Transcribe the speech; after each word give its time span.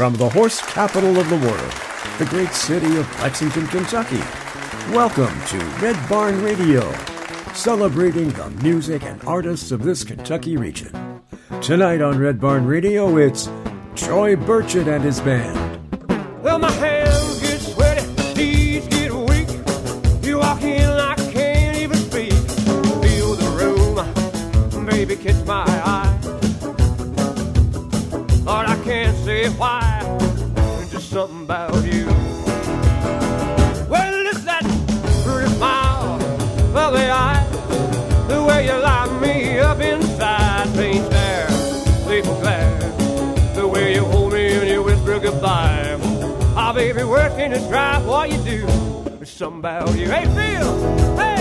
from 0.00 0.14
the 0.14 0.30
horse 0.30 0.62
capital 0.62 1.20
of 1.20 1.28
the 1.28 1.36
world, 1.36 1.74
the 2.16 2.24
great 2.24 2.54
city 2.54 2.96
of 2.96 3.20
Lexington, 3.20 3.66
Kentucky. 3.66 4.22
Welcome 4.94 5.38
to 5.48 5.58
Red 5.78 6.08
Barn 6.08 6.40
Radio, 6.40 6.90
celebrating 7.52 8.30
the 8.30 8.48
music 8.62 9.02
and 9.02 9.22
artists 9.24 9.72
of 9.72 9.82
this 9.82 10.02
Kentucky 10.02 10.56
region. 10.56 11.20
Tonight 11.60 12.00
on 12.00 12.18
Red 12.18 12.40
Barn 12.40 12.64
Radio, 12.64 13.18
it's 13.18 13.50
Troy 13.94 14.36
Burchett 14.36 14.86
and 14.86 15.04
his 15.04 15.20
band. 15.20 15.78
Well, 16.42 16.58
my 16.58 16.70
baby, 46.80 47.04
working 47.04 47.52
is 47.52 47.62
drive 47.68 48.06
what 48.06 48.30
you 48.30 48.38
do. 48.38 48.66
Something 49.22 49.58
about 49.58 49.94
you. 49.98 50.08
Hey, 50.08 50.24
Phil! 50.34 51.16
Hey! 51.16 51.39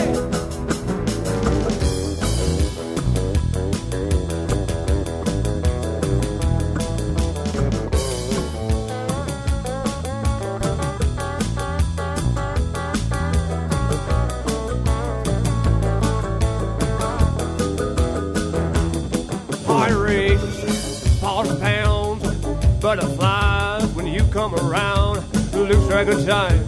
Lose 25.70 25.88
track 25.88 26.08
of 26.08 26.26
time. 26.26 26.66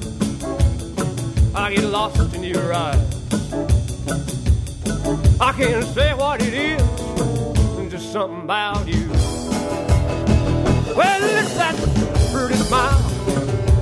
I 1.56 1.74
get 1.74 1.86
lost 1.86 2.36
in 2.36 2.44
your 2.44 2.72
eyes. 2.72 3.02
I 5.42 5.52
can't 5.54 5.84
say 5.86 6.14
what 6.14 6.40
it 6.44 6.54
is, 6.54 7.92
just 7.92 8.12
something 8.12 8.44
about 8.44 8.88
you. 8.88 9.10
Well, 10.96 11.24
it's 11.24 11.56
that 11.56 11.76
pretty 12.32 12.54
smile, 12.62 13.00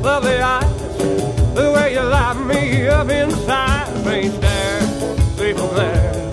lovely 0.02 0.38
eyes, 0.38 0.98
the 1.54 1.70
way 1.76 1.96
you 1.96 2.02
light 2.02 2.38
me 2.46 2.88
up 2.88 3.10
inside. 3.10 3.88
Faint 4.06 4.36
stare, 4.36 4.82
sleep 5.36 5.58
on 5.58 5.70
glad, 5.74 6.32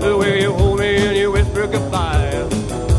the 0.00 0.16
way 0.16 0.42
you 0.42 0.52
hold 0.52 0.78
me 0.78 0.98
and 0.98 1.16
you 1.16 1.32
whisper 1.32 1.66
goodbye. 1.66 2.48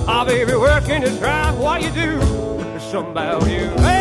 Ah, 0.09 0.25
baby, 0.25 0.55
working 0.55 1.03
to 1.03 1.09
drive 1.19 1.57
what 1.57 1.81
you 1.81 1.89
do. 1.91 2.19
There's 2.19 2.83
something 2.83 3.11
about 3.11 3.43
you. 3.43 3.69
Hey, 3.79 4.00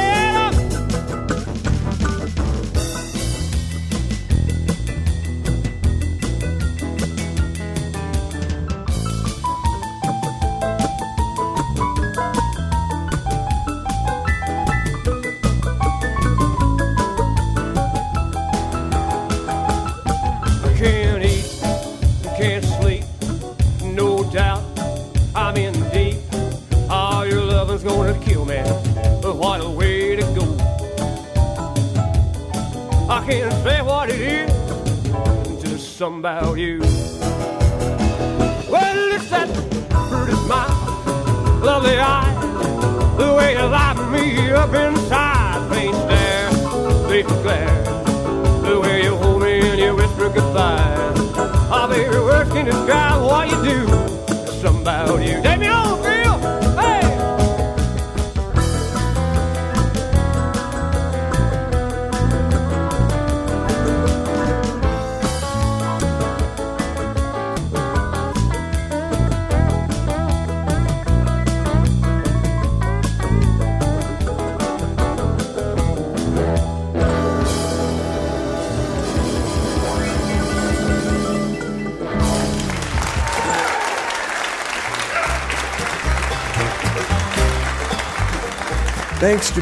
about 36.20 36.49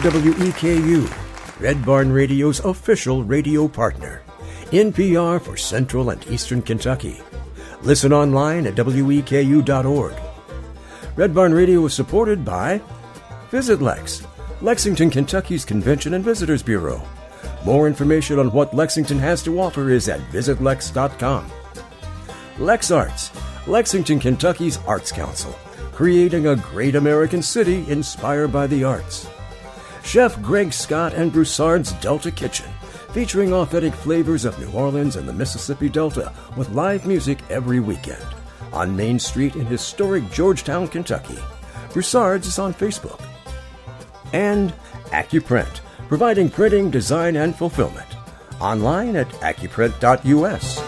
to 0.02 0.10
WEKU, 0.10 1.60
Red 1.60 1.84
Barn 1.84 2.12
Radio's 2.12 2.60
official 2.60 3.24
radio 3.24 3.66
partner. 3.66 4.22
NPR 4.66 5.40
for 5.40 5.56
Central 5.56 6.10
and 6.10 6.24
Eastern 6.28 6.62
Kentucky. 6.62 7.20
Listen 7.82 8.12
online 8.12 8.66
at 8.66 8.74
weku.org. 8.74 10.14
Red 11.16 11.34
Barn 11.34 11.52
Radio 11.52 11.84
is 11.86 11.94
supported 11.94 12.44
by 12.44 12.80
Visit 13.50 13.80
Lex, 13.80 14.26
Lexington, 14.60 15.10
Kentucky's 15.10 15.64
Convention 15.64 16.14
and 16.14 16.24
Visitors 16.24 16.62
Bureau. 16.62 17.02
More 17.64 17.86
information 17.86 18.38
on 18.38 18.52
what 18.52 18.74
Lexington 18.74 19.18
has 19.18 19.42
to 19.44 19.60
offer 19.60 19.90
is 19.90 20.08
at 20.08 20.20
visitlex.com. 20.30 21.50
Lex 22.58 22.90
Arts, 22.90 23.30
Lexington, 23.66 24.20
Kentucky's 24.20 24.78
Arts 24.86 25.10
Council, 25.10 25.52
creating 25.92 26.46
a 26.46 26.56
great 26.56 26.94
American 26.94 27.42
city 27.42 27.84
inspired 27.90 28.52
by 28.52 28.66
the 28.66 28.84
arts. 28.84 29.28
Chef 30.08 30.40
Greg 30.40 30.72
Scott 30.72 31.12
and 31.12 31.30
Broussard's 31.30 31.92
Delta 32.00 32.30
Kitchen, 32.30 32.64
featuring 33.12 33.52
authentic 33.52 33.92
flavors 33.92 34.46
of 34.46 34.58
New 34.58 34.70
Orleans 34.72 35.16
and 35.16 35.28
the 35.28 35.34
Mississippi 35.34 35.90
Delta 35.90 36.32
with 36.56 36.70
live 36.70 37.06
music 37.06 37.40
every 37.50 37.78
weekend. 37.78 38.24
On 38.72 38.96
Main 38.96 39.18
Street 39.18 39.54
in 39.54 39.66
historic 39.66 40.30
Georgetown, 40.30 40.88
Kentucky. 40.88 41.38
Broussard's 41.92 42.46
is 42.46 42.58
on 42.58 42.72
Facebook. 42.72 43.20
And 44.32 44.72
AccuPrint, 45.10 45.80
providing 46.08 46.48
printing, 46.48 46.90
design, 46.90 47.36
and 47.36 47.54
fulfillment. 47.54 48.08
Online 48.62 49.14
at 49.14 49.28
accuprint.us. 49.42 50.78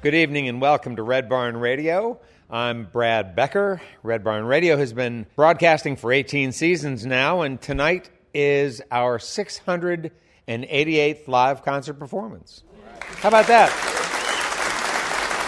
Good 0.00 0.14
evening 0.16 0.48
and 0.48 0.60
welcome 0.60 0.96
to 0.96 1.04
Red 1.04 1.28
Barn 1.28 1.56
Radio. 1.56 2.18
I'm 2.52 2.84
Brad 2.84 3.34
Becker. 3.34 3.82
Red 4.02 4.22
Barn 4.22 4.44
Radio 4.44 4.76
has 4.76 4.92
been 4.92 5.24
broadcasting 5.36 5.96
for 5.96 6.12
18 6.12 6.52
seasons 6.52 7.06
now, 7.06 7.40
and 7.40 7.58
tonight 7.58 8.10
is 8.34 8.82
our 8.90 9.16
688th 9.16 11.28
live 11.28 11.64
concert 11.64 11.94
performance. 11.94 12.62
How 13.00 13.30
about 13.30 13.46
that? 13.46 13.70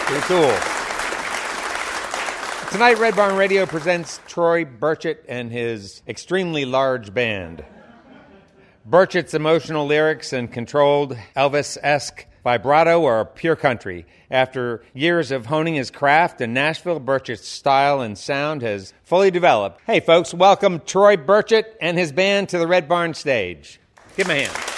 Pretty 0.07 0.23
cool. 0.23 0.51
Tonight, 2.71 2.97
Red 2.97 3.15
Barn 3.15 3.37
Radio 3.37 3.67
presents 3.67 4.19
Troy 4.25 4.65
Burchett 4.65 5.19
and 5.29 5.51
his 5.51 6.01
extremely 6.07 6.65
large 6.65 7.13
band. 7.13 7.63
Burchett's 8.89 9.35
emotional 9.35 9.85
lyrics 9.85 10.33
and 10.33 10.51
controlled 10.51 11.15
Elvis 11.37 11.77
esque 11.83 12.25
vibrato 12.45 13.01
or 13.01 13.25
pure 13.25 13.55
country. 13.55 14.05
After 14.29 14.83
years 14.93 15.31
of 15.31 15.47
honing 15.47 15.73
his 15.73 15.89
craft 15.89 16.39
in 16.41 16.53
Nashville, 16.53 16.99
Burchett's 16.99 17.47
style 17.47 18.01
and 18.01 18.15
sound 18.15 18.61
has 18.61 18.93
fully 19.03 19.31
developed. 19.31 19.81
Hey, 19.87 19.99
folks, 19.99 20.31
welcome 20.31 20.79
Troy 20.85 21.17
Burchett 21.17 21.65
and 21.81 21.97
his 21.97 22.11
band 22.11 22.49
to 22.49 22.59
the 22.59 22.67
Red 22.67 22.87
Barn 22.87 23.15
stage. 23.15 23.79
Give 24.15 24.27
him 24.27 24.37
a 24.37 24.45
hand. 24.45 24.71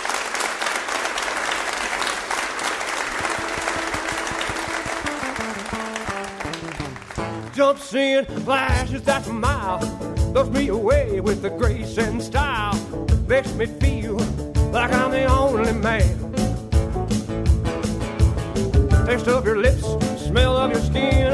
Jumps 7.54 7.94
in, 7.94 8.24
flashes, 8.46 9.02
that's 9.02 9.28
a 9.28 9.34
mile. 9.34 9.80
lifts 10.32 10.52
me 10.52 10.70
away 10.70 11.20
with 11.20 11.42
the 11.42 11.50
grace 11.50 11.98
and 11.98 12.24
style, 12.24 12.76
makes 13.28 13.52
me 13.56 13.66
feel 13.66 14.16
like 14.72 14.94
I'm 14.94 15.12
the 15.12 15.26
only 15.26 15.74
man. 15.74 16.37
Taste 19.08 19.30
of 19.30 19.46
your 19.46 19.58
lips, 19.60 19.86
smell 20.22 20.58
of 20.58 20.70
your 20.70 20.82
skin, 20.82 21.32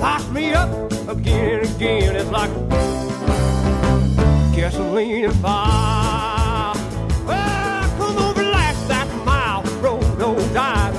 toss 0.00 0.26
me 0.30 0.54
up 0.54 0.70
again 1.06 1.60
and 1.60 1.76
again. 1.76 2.16
It's 2.16 2.30
like 2.30 2.48
gasoline 4.56 5.26
and 5.26 5.34
fire. 5.36 6.72
Well, 7.26 7.88
come 7.98 8.16
over, 8.16 8.42
last 8.42 8.88
that 8.88 9.06
mile, 9.22 9.62
road, 9.82 10.18
no 10.18 10.34
dive. 10.54 10.94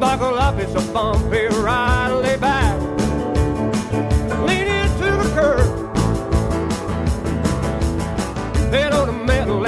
Buckle 0.00 0.34
up, 0.40 0.58
it's 0.58 0.74
a 0.74 0.92
bumpy 0.92 1.46
ride, 1.46 2.10
lay 2.20 2.36
back. 2.36 2.80
Lean 4.40 4.66
into 4.66 5.08
the 5.22 5.30
curb. 5.36 5.94
Head 8.72 8.92
on 8.92 9.06
the 9.06 9.24
metal 9.24 9.64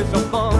Buckle 0.00 0.16
up, 0.16 0.20
it's 0.20 0.26
a 0.26 0.30
bumpy 0.30 0.59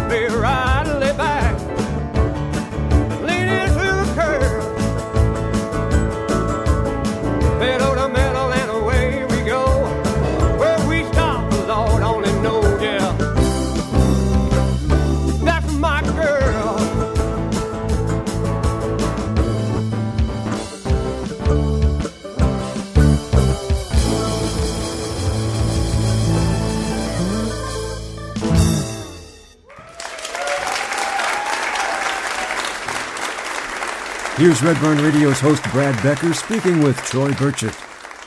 Here's 34.40 34.62
Red 34.62 34.81
Barn 34.81 34.96
Radio's 34.96 35.38
host 35.38 35.62
Brad 35.64 36.02
Becker 36.02 36.32
speaking 36.32 36.82
with 36.82 36.96
Troy 36.96 37.28
Burchett. 37.32 37.76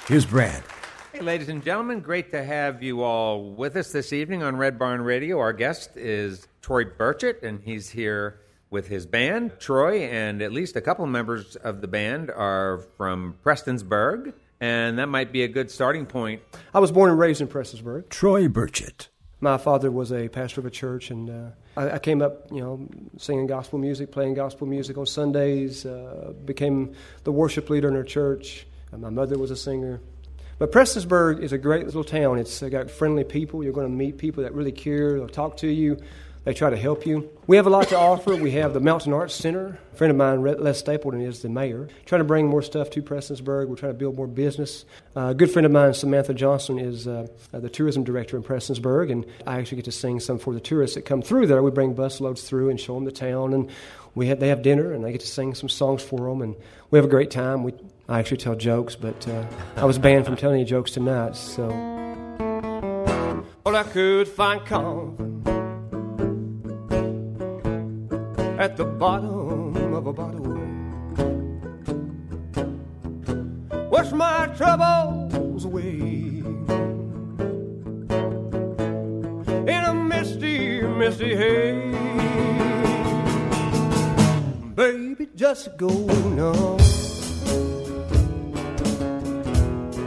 Here's 0.07 0.27
Brad. 0.27 0.63
Hey, 1.11 1.21
ladies 1.21 1.49
and 1.49 1.63
gentlemen, 1.63 2.01
great 2.01 2.29
to 2.29 2.43
have 2.43 2.83
you 2.83 3.01
all 3.01 3.49
with 3.55 3.75
us 3.75 3.91
this 3.91 4.13
evening 4.13 4.43
on 4.43 4.55
Red 4.55 4.77
Barn 4.77 5.01
Radio. 5.01 5.39
Our 5.39 5.53
guest 5.53 5.97
is 5.97 6.47
Troy 6.61 6.83
Burchett, 6.83 7.41
and 7.41 7.63
he's 7.63 7.89
here 7.89 8.41
with 8.69 8.89
his 8.89 9.07
band. 9.07 9.53
Troy 9.59 10.01
and 10.01 10.43
at 10.43 10.51
least 10.51 10.75
a 10.75 10.81
couple 10.81 11.03
members 11.07 11.55
of 11.55 11.81
the 11.81 11.87
band 11.87 12.29
are 12.29 12.77
from 12.95 13.33
Prestonsburg, 13.43 14.33
and 14.61 14.99
that 14.99 15.07
might 15.07 15.31
be 15.31 15.41
a 15.41 15.47
good 15.47 15.71
starting 15.71 16.05
point. 16.05 16.43
I 16.75 16.79
was 16.79 16.91
born 16.91 17.09
and 17.09 17.17
raised 17.17 17.41
in 17.41 17.47
Prestonsburg. 17.47 18.09
Troy 18.09 18.47
Burchett. 18.47 19.07
My 19.43 19.57
father 19.57 19.91
was 19.91 20.13
a 20.13 20.29
pastor 20.29 20.61
of 20.61 20.65
a 20.65 20.71
church, 20.71 21.11
and 21.11 21.29
uh, 21.29 21.49
I, 21.75 21.95
I 21.95 21.99
came 21.99 22.21
up, 22.21 22.49
you 22.49 22.61
know, 22.61 22.87
singing 23.17 23.45
gospel 23.45 23.77
music, 23.77 24.09
playing 24.09 24.35
gospel 24.35 24.65
music 24.65 24.97
on 24.97 25.05
Sundays. 25.05 25.85
Uh, 25.85 26.31
became 26.45 26.93
the 27.25 27.31
worship 27.33 27.69
leader 27.69 27.89
in 27.89 27.95
our 27.97 28.05
church. 28.05 28.65
Uh, 28.93 28.97
my 28.99 29.09
mother 29.09 29.37
was 29.37 29.51
a 29.51 29.57
singer. 29.57 29.99
But 30.59 30.71
Prestonsburg 30.71 31.41
is 31.43 31.51
a 31.51 31.57
great 31.57 31.85
little 31.85 32.05
town. 32.05 32.39
It's 32.39 32.61
got 32.61 32.89
friendly 32.89 33.25
people. 33.25 33.65
You're 33.65 33.73
going 33.73 33.85
to 33.85 33.93
meet 33.93 34.17
people 34.17 34.43
that 34.43 34.53
really 34.53 34.71
care. 34.71 35.19
They'll 35.19 35.27
talk 35.27 35.57
to 35.57 35.67
you. 35.67 35.97
They 36.45 36.53
try 36.53 36.69
to 36.69 36.77
help 36.77 37.05
you. 37.05 37.29
We 37.47 37.55
have 37.55 37.67
a 37.67 37.69
lot 37.69 37.87
to 37.89 37.97
offer. 37.97 38.35
We 38.35 38.51
have 38.51 38.73
the 38.73 38.81
Mountain 38.81 39.13
Arts 39.13 39.33
Center. 39.33 39.79
A 39.93 39.95
friend 39.95 40.11
of 40.11 40.17
mine, 40.17 40.43
Les 40.43 40.77
Stapleton, 40.77 41.21
is 41.21 41.41
the 41.41 41.47
mayor. 41.47 41.87
Trying 42.05 42.19
to 42.19 42.25
bring 42.25 42.47
more 42.47 42.61
stuff 42.61 42.89
to 42.91 43.01
Prestonsburg. 43.01 43.69
We're 43.69 43.77
trying 43.77 43.93
to 43.93 43.97
build 43.97 44.17
more 44.17 44.27
business. 44.27 44.83
Uh, 45.15 45.27
a 45.27 45.33
good 45.33 45.49
friend 45.49 45.65
of 45.65 45.71
mine, 45.71 45.93
Samantha 45.93 46.33
Johnson, 46.33 46.79
is 46.79 47.07
uh, 47.07 47.27
uh, 47.53 47.59
the 47.59 47.69
tourism 47.69 48.03
director 48.03 48.35
in 48.35 48.43
Prestonsburg, 48.43 49.09
and 49.09 49.25
I 49.47 49.57
actually 49.57 49.77
get 49.77 49.85
to 49.85 49.93
sing 49.93 50.19
some 50.19 50.37
for 50.37 50.53
the 50.53 50.59
tourists 50.59 50.95
that 50.95 51.03
come 51.03 51.21
through 51.21 51.47
there. 51.47 51.63
We 51.63 51.71
bring 51.71 51.95
busloads 51.95 52.45
through 52.45 52.69
and 52.69 52.79
show 52.79 52.95
them 52.95 53.05
the 53.05 53.11
town, 53.13 53.53
and 53.53 53.69
we 54.13 54.27
have, 54.27 54.41
they 54.41 54.49
have 54.49 54.61
dinner, 54.61 54.91
and 54.91 55.05
I 55.05 55.11
get 55.11 55.21
to 55.21 55.27
sing 55.27 55.55
some 55.55 55.69
songs 55.69 56.03
for 56.03 56.29
them, 56.29 56.41
and 56.41 56.55
we 56.91 56.97
have 56.97 57.05
a 57.05 57.09
great 57.09 57.31
time. 57.31 57.63
We 57.63 57.73
I 58.09 58.19
actually 58.19 58.37
tell 58.37 58.55
jokes, 58.55 58.97
but 58.97 59.25
uh, 59.29 59.45
I 59.77 59.85
was 59.85 59.97
banned 59.97 60.25
from 60.25 60.35
telling 60.35 60.57
any 60.57 60.65
jokes 60.65 60.91
tonight, 60.91 61.37
so. 61.37 61.67
Well, 63.65 63.77
I 63.77 63.83
could 63.83 64.27
find 64.27 64.65
comfort 64.65 65.62
at 68.63 68.77
the 68.77 68.85
bottom 68.85 69.93
of 69.93 70.07
a 70.07 70.13
bottle. 70.13 70.57
Wash 73.91 74.13
my 74.13 74.47
troubles 74.55 75.65
away 75.65 75.99
in 79.67 79.81
a 79.91 79.93
misty, 79.93 80.81
misty 80.81 81.35
haze. 81.35 81.93
Baby, 84.75 85.27
just 85.35 85.75
go 85.75 85.89
numb. 86.39 86.77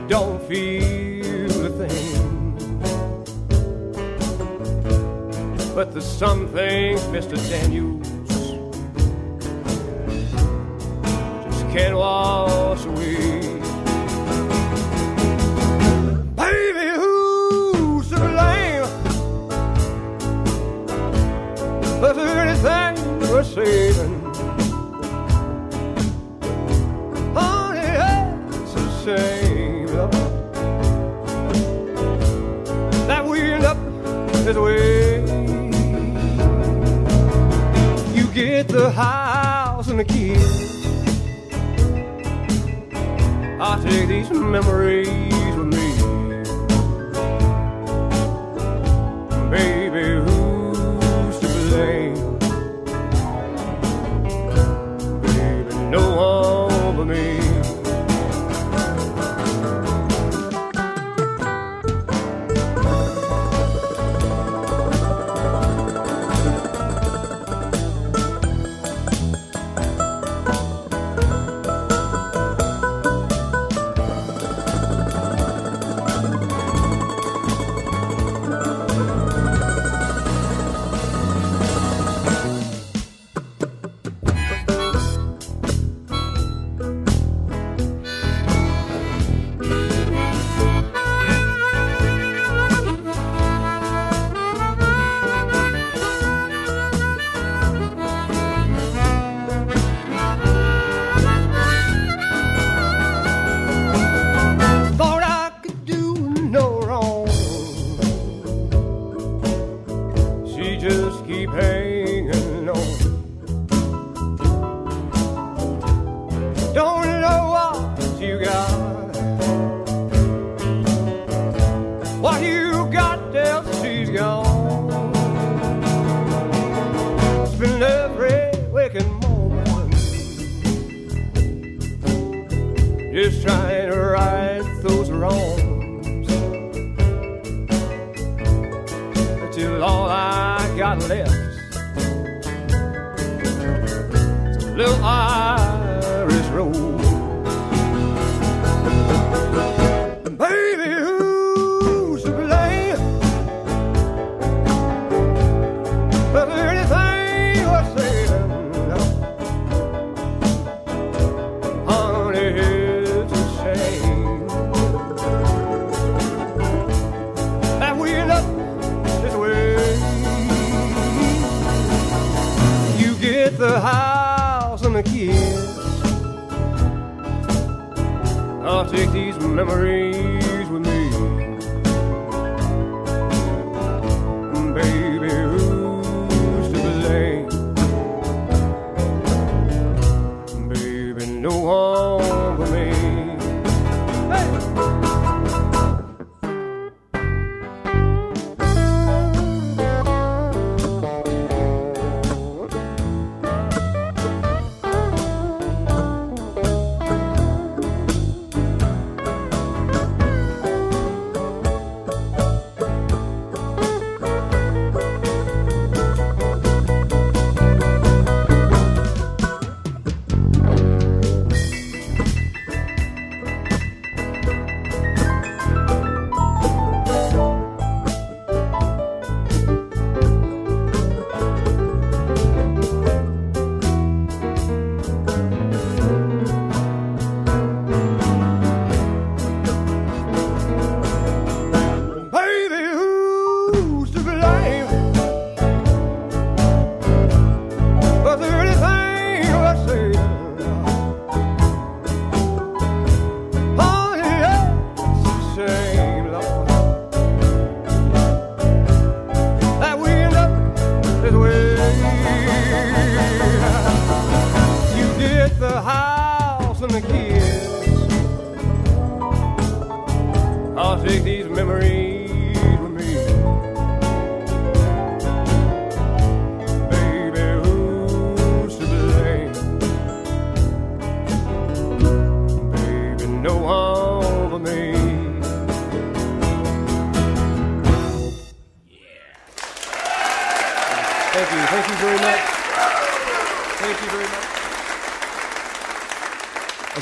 Don't 0.09 0.41
feel 0.49 1.67
a 1.67 1.71
thing. 1.81 2.17
But 5.75 5.93
there's 5.93 6.11
some 6.11 6.49
things, 6.49 7.03
Mr. 7.13 7.37
Daniels, 7.51 8.06
can 11.77 11.95
wash 11.95 12.87
away. 12.87 13.41
Baby, 16.41 16.87
who's 17.01 18.09
to 18.09 18.17
blame? 18.17 18.85
If 22.09 22.17
anything 22.17 22.95
we're 23.21 23.45
saving, 23.45 24.15
honey, 27.35 27.93
it's 28.57 28.75
a 28.75 28.85
shame 29.05 29.87
that 33.07 33.23
we 33.29 33.39
end 33.53 33.65
up 33.65 33.79
this 34.47 34.57
way. 34.57 35.21
You 38.17 38.25
get 38.33 38.69
the 38.69 38.91
high. 38.91 39.26
Take 44.37 45.26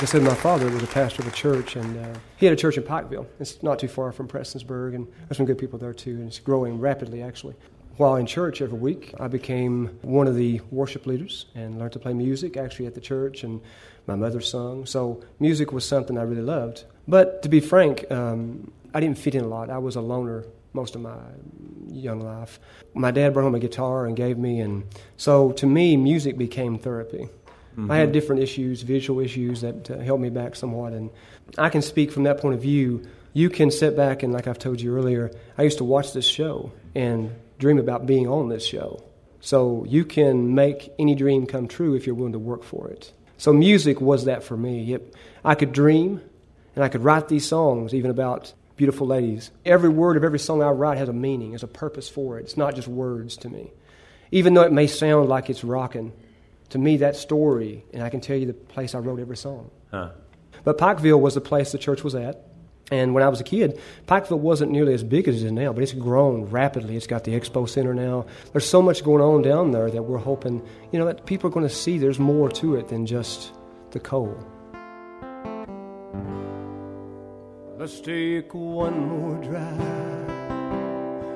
I 0.05 0.07
said, 0.07 0.21
my 0.21 0.35
father 0.35 0.69
was 0.69 0.83
a 0.83 0.87
pastor 0.87 1.23
of 1.23 1.27
a 1.29 1.31
church, 1.31 1.75
and 1.75 1.97
uh, 1.97 2.19
he 2.37 2.45
had 2.45 2.53
a 2.53 2.55
church 2.55 2.77
in 2.77 2.83
Pikeville. 2.83 3.25
It's 3.39 3.63
not 3.63 3.79
too 3.79 3.87
far 3.87 4.11
from 4.11 4.27
Prestonsburg, 4.27 4.93
and 4.93 5.07
there's 5.27 5.37
some 5.37 5.47
good 5.47 5.57
people 5.57 5.79
there 5.79 5.95
too, 5.95 6.11
and 6.11 6.27
it's 6.27 6.37
growing 6.37 6.79
rapidly, 6.79 7.23
actually. 7.23 7.55
While 7.97 8.17
in 8.17 8.27
church 8.27 8.61
every 8.61 8.77
week, 8.77 9.15
I 9.19 9.27
became 9.27 9.97
one 10.03 10.27
of 10.27 10.35
the 10.35 10.61
worship 10.69 11.07
leaders 11.07 11.47
and 11.55 11.79
learned 11.79 11.93
to 11.93 11.99
play 11.99 12.13
music 12.13 12.55
actually 12.55 12.85
at 12.85 12.93
the 12.93 13.01
church, 13.01 13.43
and 13.43 13.61
my 14.05 14.13
mother 14.13 14.41
sung. 14.41 14.85
So 14.85 15.23
music 15.39 15.71
was 15.71 15.83
something 15.87 16.19
I 16.19 16.21
really 16.21 16.43
loved. 16.43 16.83
But 17.07 17.41
to 17.41 17.49
be 17.49 17.59
frank, 17.59 18.05
um, 18.11 18.71
I 18.93 18.99
didn't 18.99 19.17
fit 19.17 19.33
in 19.33 19.43
a 19.43 19.47
lot. 19.47 19.71
I 19.71 19.79
was 19.79 19.95
a 19.95 20.01
loner 20.01 20.45
most 20.73 20.93
of 20.93 21.01
my 21.01 21.17
young 21.89 22.19
life. 22.19 22.59
My 22.93 23.09
dad 23.09 23.33
brought 23.33 23.45
home 23.45 23.55
a 23.55 23.59
guitar 23.59 24.05
and 24.05 24.15
gave 24.15 24.37
me, 24.37 24.59
and 24.59 24.83
so 25.17 25.51
to 25.53 25.65
me, 25.65 25.97
music 25.97 26.37
became 26.37 26.77
therapy. 26.77 27.27
I 27.77 27.97
had 27.97 28.11
different 28.11 28.41
issues, 28.41 28.81
visual 28.81 29.19
issues 29.19 29.61
that 29.61 29.91
uh, 29.91 29.97
held 29.99 30.21
me 30.21 30.29
back 30.29 30.55
somewhat, 30.55 30.93
and 30.93 31.09
I 31.57 31.69
can 31.69 31.81
speak 31.81 32.11
from 32.11 32.23
that 32.23 32.39
point 32.39 32.55
of 32.55 32.61
view. 32.61 33.05
You 33.33 33.49
can 33.49 33.69
sit 33.69 33.95
back 33.97 34.23
and, 34.23 34.31
like 34.31 34.47
I've 34.47 34.59
told 34.59 34.79
you 34.79 34.95
earlier, 34.95 35.31
I 35.57 35.63
used 35.63 35.79
to 35.79 35.83
watch 35.83 36.13
this 36.13 36.25
show 36.25 36.71
and 36.95 37.35
dream 37.59 37.77
about 37.77 38.05
being 38.05 38.27
on 38.27 38.49
this 38.49 38.65
show. 38.65 39.03
So 39.41 39.85
you 39.87 40.05
can 40.05 40.55
make 40.55 40.91
any 40.97 41.15
dream 41.15 41.45
come 41.45 41.67
true 41.67 41.95
if 41.95 42.05
you're 42.05 42.15
willing 42.15 42.33
to 42.33 42.39
work 42.39 42.63
for 42.63 42.89
it. 42.89 43.11
So 43.37 43.51
music 43.51 43.99
was 43.99 44.25
that 44.25 44.43
for 44.43 44.55
me. 44.55 44.93
It, 44.93 45.13
I 45.43 45.55
could 45.55 45.73
dream, 45.73 46.21
and 46.75 46.83
I 46.83 46.89
could 46.89 47.03
write 47.03 47.27
these 47.27 47.47
songs, 47.47 47.93
even 47.93 48.09
about 48.09 48.53
beautiful 48.77 49.07
ladies. 49.07 49.51
Every 49.65 49.89
word 49.89 50.17
of 50.17 50.23
every 50.23 50.39
song 50.39 50.63
I 50.63 50.69
write 50.69 50.97
has 50.97 51.09
a 51.09 51.13
meaning, 51.13 51.51
has 51.51 51.63
a 51.63 51.67
purpose 51.67 52.09
for 52.09 52.39
it. 52.39 52.43
It's 52.43 52.57
not 52.57 52.75
just 52.75 52.87
words 52.87 53.37
to 53.37 53.49
me. 53.49 53.71
Even 54.31 54.53
though 54.53 54.63
it 54.63 54.71
may 54.71 54.87
sound 54.87 55.29
like 55.29 55.49
it's 55.49 55.63
rocking, 55.63 56.13
to 56.69 56.77
me, 56.77 56.97
that 56.97 57.15
story, 57.15 57.85
and 57.93 58.03
I 58.03 58.09
can 58.09 58.21
tell 58.21 58.37
you 58.37 58.45
the 58.45 58.53
place 58.53 58.95
I 58.95 58.99
wrote 58.99 59.19
every 59.19 59.37
song. 59.37 59.71
Huh. 59.91 60.11
But 60.63 60.77
Pikeville 60.77 61.19
was 61.19 61.35
the 61.35 61.41
place 61.41 61.71
the 61.71 61.77
church 61.77 62.03
was 62.03 62.15
at. 62.15 62.41
And 62.91 63.15
when 63.15 63.23
I 63.23 63.29
was 63.29 63.41
a 63.41 63.43
kid, 63.43 63.79
Pikeville 64.07 64.39
wasn't 64.39 64.71
nearly 64.71 64.93
as 64.93 65.03
big 65.03 65.27
as 65.27 65.41
it 65.41 65.45
is 65.47 65.51
now, 65.51 65.73
but 65.73 65.81
it's 65.81 65.93
grown 65.93 66.45
rapidly. 66.45 66.95
It's 66.95 67.07
got 67.07 67.23
the 67.23 67.31
expo 67.31 67.67
center 67.67 67.95
now. 67.95 68.27
There's 68.51 68.69
so 68.69 68.79
much 68.81 69.03
going 69.03 69.23
on 69.23 69.41
down 69.41 69.71
there 69.71 69.89
that 69.89 70.03
we're 70.03 70.19
hoping, 70.19 70.61
you 70.91 70.99
know, 70.99 71.05
that 71.05 71.25
people 71.25 71.49
are 71.49 71.53
going 71.53 71.67
to 71.67 71.73
see 71.73 71.97
there's 71.97 72.19
more 72.19 72.49
to 72.51 72.75
it 72.75 72.89
than 72.89 73.07
just 73.07 73.53
the 73.89 73.99
coal. 73.99 74.37
Let's 77.77 77.99
take 77.99 78.53
one 78.53 79.09
more 79.09 79.43
drive 79.43 80.25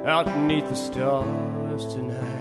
out 0.06 0.26
beneath 0.26 0.70
the 0.70 0.76
stars 0.76 1.94
tonight. 1.94 2.39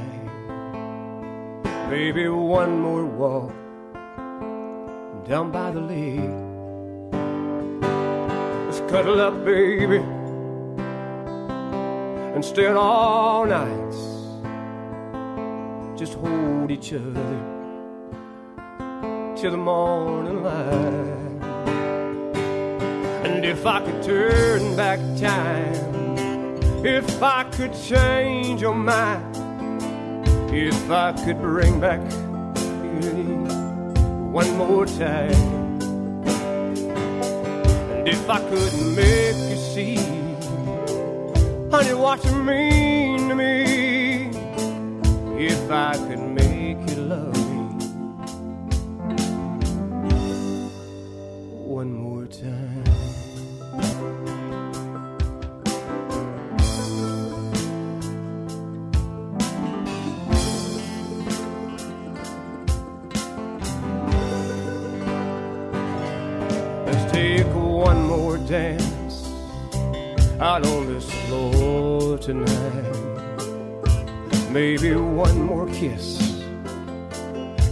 Maybe 1.90 2.28
one 2.28 2.80
more 2.80 3.06
walk 3.06 3.50
down 5.26 5.50
by 5.50 5.70
the 5.70 5.80
lake. 5.80 6.20
Let's 8.66 8.80
cuddle 8.90 9.22
up, 9.22 9.42
baby, 9.42 9.96
and 12.34 12.44
stay 12.44 12.66
all 12.66 13.46
night. 13.46 13.94
Just 15.96 16.12
hold 16.12 16.70
each 16.70 16.92
other 16.92 17.40
till 19.34 19.52
the 19.52 19.56
morning 19.56 20.42
light. 20.42 21.42
And 23.24 23.46
if 23.46 23.64
I 23.64 23.80
could 23.80 24.02
turn 24.02 24.76
back 24.76 24.98
time, 25.18 25.74
if 26.84 27.22
I 27.22 27.44
could 27.44 27.72
change 27.72 28.60
your 28.60 28.74
mind, 28.74 29.47
if 30.52 30.90
I 30.90 31.12
could 31.24 31.40
bring 31.40 31.80
back 31.80 32.00
you 33.02 33.12
one 34.32 34.56
more 34.56 34.86
time, 34.86 35.32
and 37.92 38.08
if 38.08 38.28
I 38.28 38.40
could 38.40 38.74
make 38.96 39.36
you 39.50 39.56
see, 39.56 39.96
honey, 41.70 41.94
what 41.94 42.24
you 42.24 42.32
mean 42.32 43.28
to 43.28 43.34
me, 43.34 44.30
if 45.38 45.70
I 45.70 45.96
could 45.96 46.27
on 70.64 70.86
this 70.86 71.10
floor 71.26 72.18
tonight. 72.18 72.84
Maybe 74.50 74.94
one 74.94 75.42
more 75.42 75.66
kiss 75.66 76.42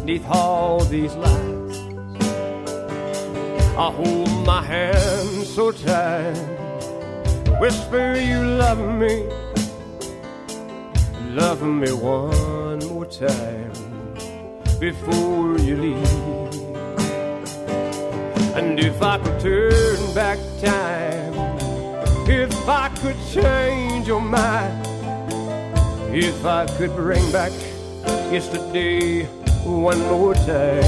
neath 0.04 0.26
all 0.28 0.80
these 0.84 1.14
lights. 1.14 1.78
I 3.76 3.90
hold 3.90 4.46
my 4.46 4.62
hand 4.62 5.46
so 5.46 5.72
tight, 5.72 6.36
whisper 7.60 8.14
you 8.14 8.40
love 8.42 8.78
me, 8.78 9.26
love 11.34 11.62
me 11.62 11.92
one 11.92 12.78
more 12.86 13.06
time 13.06 13.72
before 14.78 15.58
you 15.58 15.76
leave. 15.76 16.26
And 18.56 18.78
if 18.78 19.02
I 19.02 19.18
could 19.18 19.40
turn 19.40 20.14
back 20.14 20.38
time, 20.62 21.15
if 22.28 22.68
I 22.68 22.88
could 22.88 23.16
change 23.32 24.08
your 24.08 24.20
mind, 24.20 24.84
if 26.12 26.44
I 26.44 26.66
could 26.76 26.94
bring 26.96 27.30
back 27.30 27.52
yesterday 28.32 29.24
one 29.64 30.00
more 30.00 30.34
time, 30.34 30.82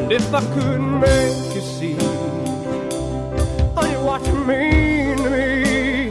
and 0.00 0.12
if 0.12 0.34
I 0.34 0.40
could 0.54 0.80
make 0.80 1.54
you 1.54 1.60
see, 1.60 1.94
honey, 3.74 3.96
what 4.04 4.26
you 4.26 4.34
mean 4.34 5.16
to 5.18 5.30
me, 5.30 6.06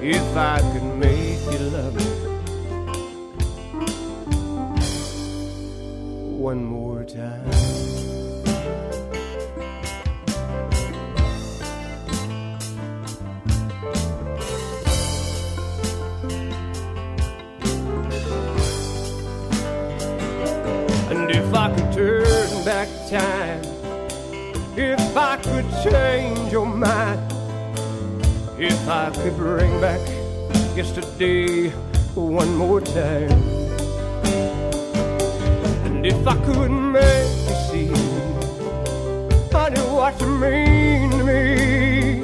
if 0.00 0.36
I 0.36 0.60
could 0.72 0.96
make 0.96 1.40
you 1.52 1.58
love 1.68 1.94
me 1.94 2.04
one 6.38 6.64
more 6.64 7.04
time. 7.04 7.63
Turn 21.94 22.64
back 22.64 22.88
time, 23.08 23.62
if 24.76 25.16
I 25.16 25.36
could 25.36 25.64
change 25.84 26.50
your 26.50 26.66
mind, 26.66 27.20
if 28.58 28.88
I 28.88 29.10
could 29.10 29.36
bring 29.36 29.80
back 29.80 30.00
yesterday 30.76 31.68
one 32.16 32.56
more 32.56 32.80
time, 32.80 33.30
and 35.86 36.04
if 36.04 36.26
I 36.26 36.36
could 36.44 36.72
make 36.72 37.30
you 37.48 37.56
see, 37.70 37.86
honey, 39.52 39.80
what 39.94 40.20
you 40.20 40.26
mean 40.26 41.10
to 41.10 41.22
me, 41.22 42.22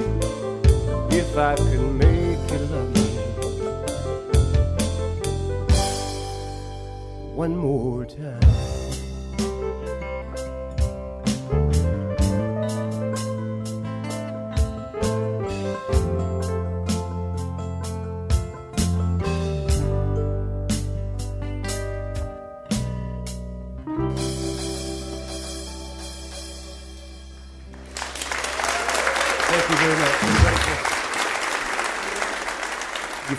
if 1.17 1.37
I 1.37 1.55
could 1.55 1.95
make 1.95 2.51
you 2.51 2.59
love 2.73 2.93
me 2.93 3.07
one 7.37 7.57
more 7.57 8.05
time. 8.05 8.70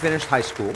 Finished 0.01 0.25
high 0.25 0.41
school. 0.41 0.73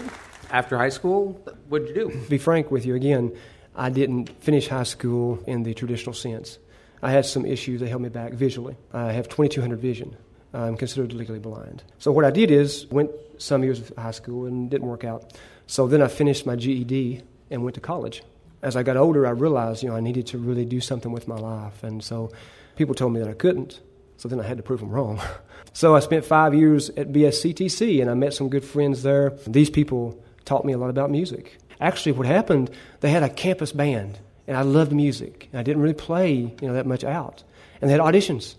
After 0.52 0.78
high 0.78 0.90
school, 0.90 1.42
what 1.68 1.88
did 1.88 1.96
you 1.96 1.96
do? 1.96 2.12
To 2.12 2.30
be 2.30 2.38
frank 2.38 2.70
with 2.70 2.86
you, 2.86 2.94
again, 2.94 3.36
I 3.76 3.90
didn't 3.90 4.30
finish 4.44 4.68
high 4.68 4.84
school 4.84 5.44
in 5.48 5.64
the 5.64 5.74
traditional 5.74 6.14
sense. 6.14 6.60
I 7.02 7.10
had 7.10 7.26
some 7.26 7.44
issues 7.44 7.80
that 7.80 7.90
held 7.90 8.04
me 8.04 8.10
back 8.10 8.34
visually. 8.34 8.78
I 8.94 9.14
have 9.14 9.28
2200 9.28 9.80
vision. 9.80 10.16
I'm 10.54 10.78
considered 10.78 11.12
legally 11.12 11.40
blind. 11.40 11.84
So 11.98 12.12
what 12.12 12.24
I 12.24 12.30
did 12.30 12.52
is 12.52 12.86
went 12.92 13.10
some 13.40 13.64
years 13.64 13.80
of 13.80 13.92
high 13.98 14.12
school 14.12 14.46
and 14.46 14.70
didn't 14.70 14.88
work 14.88 15.04
out. 15.04 15.34
So 15.66 15.88
then 15.88 16.04
I 16.04 16.08
finished 16.08 16.46
my 16.46 16.56
GED 16.56 17.24
and 17.50 17.64
went 17.64 17.74
to 17.74 17.82
college. 17.82 18.22
As 18.62 18.76
I 18.76 18.84
got 18.84 18.96
older, 18.96 19.26
I 19.26 19.32
realized, 19.32 19.82
you 19.82 19.90
know, 19.90 19.96
I 19.96 20.02
needed 20.02 20.28
to 20.28 20.38
really 20.38 20.66
do 20.66 20.80
something 20.80 21.12
with 21.12 21.28
my 21.28 21.36
life. 21.36 21.84
And 21.84 22.04
so 22.04 22.32
people 22.76 22.94
told 22.94 23.14
me 23.14 23.20
that 23.22 23.30
I 23.30 23.34
couldn't. 23.34 23.82
So 24.26 24.30
then 24.30 24.40
I 24.40 24.48
had 24.48 24.58
to 24.58 24.64
prove 24.64 24.80
them 24.80 24.90
wrong. 24.90 25.22
so 25.74 25.96
I 25.96 26.00
spent 26.00 26.26
five 26.26 26.56
years 26.56 26.90
at 26.90 27.12
BSCTC 27.12 28.02
and 28.02 28.10
I 28.10 28.16
met 28.16 28.34
some 28.34 28.50
good 28.50 28.66
friends 28.66 29.04
there. 29.04 29.38
These 29.46 29.70
people 29.70 30.20
taught 30.46 30.66
me 30.66 30.74
a 30.74 30.80
lot 30.80 30.90
about 30.90 31.12
music. 31.12 31.60
Actually, 31.80 32.14
what 32.14 32.26
happened, 32.26 32.72
they 33.02 33.12
had 33.12 33.22
a 33.22 33.30
campus 33.30 33.72
band, 33.72 34.18
and 34.48 34.58
I 34.58 34.64
loved 34.64 34.92
music. 34.92 35.48
And 35.52 35.60
I 35.60 35.62
didn't 35.62 35.84
really 35.84 35.94
play, 35.94 36.34
you 36.34 36.68
know, 36.68 36.74
that 36.74 36.88
much 36.88 37.04
out. 37.04 37.44
And 37.80 37.88
they 37.88 37.92
had 37.92 38.02
auditions. 38.02 38.56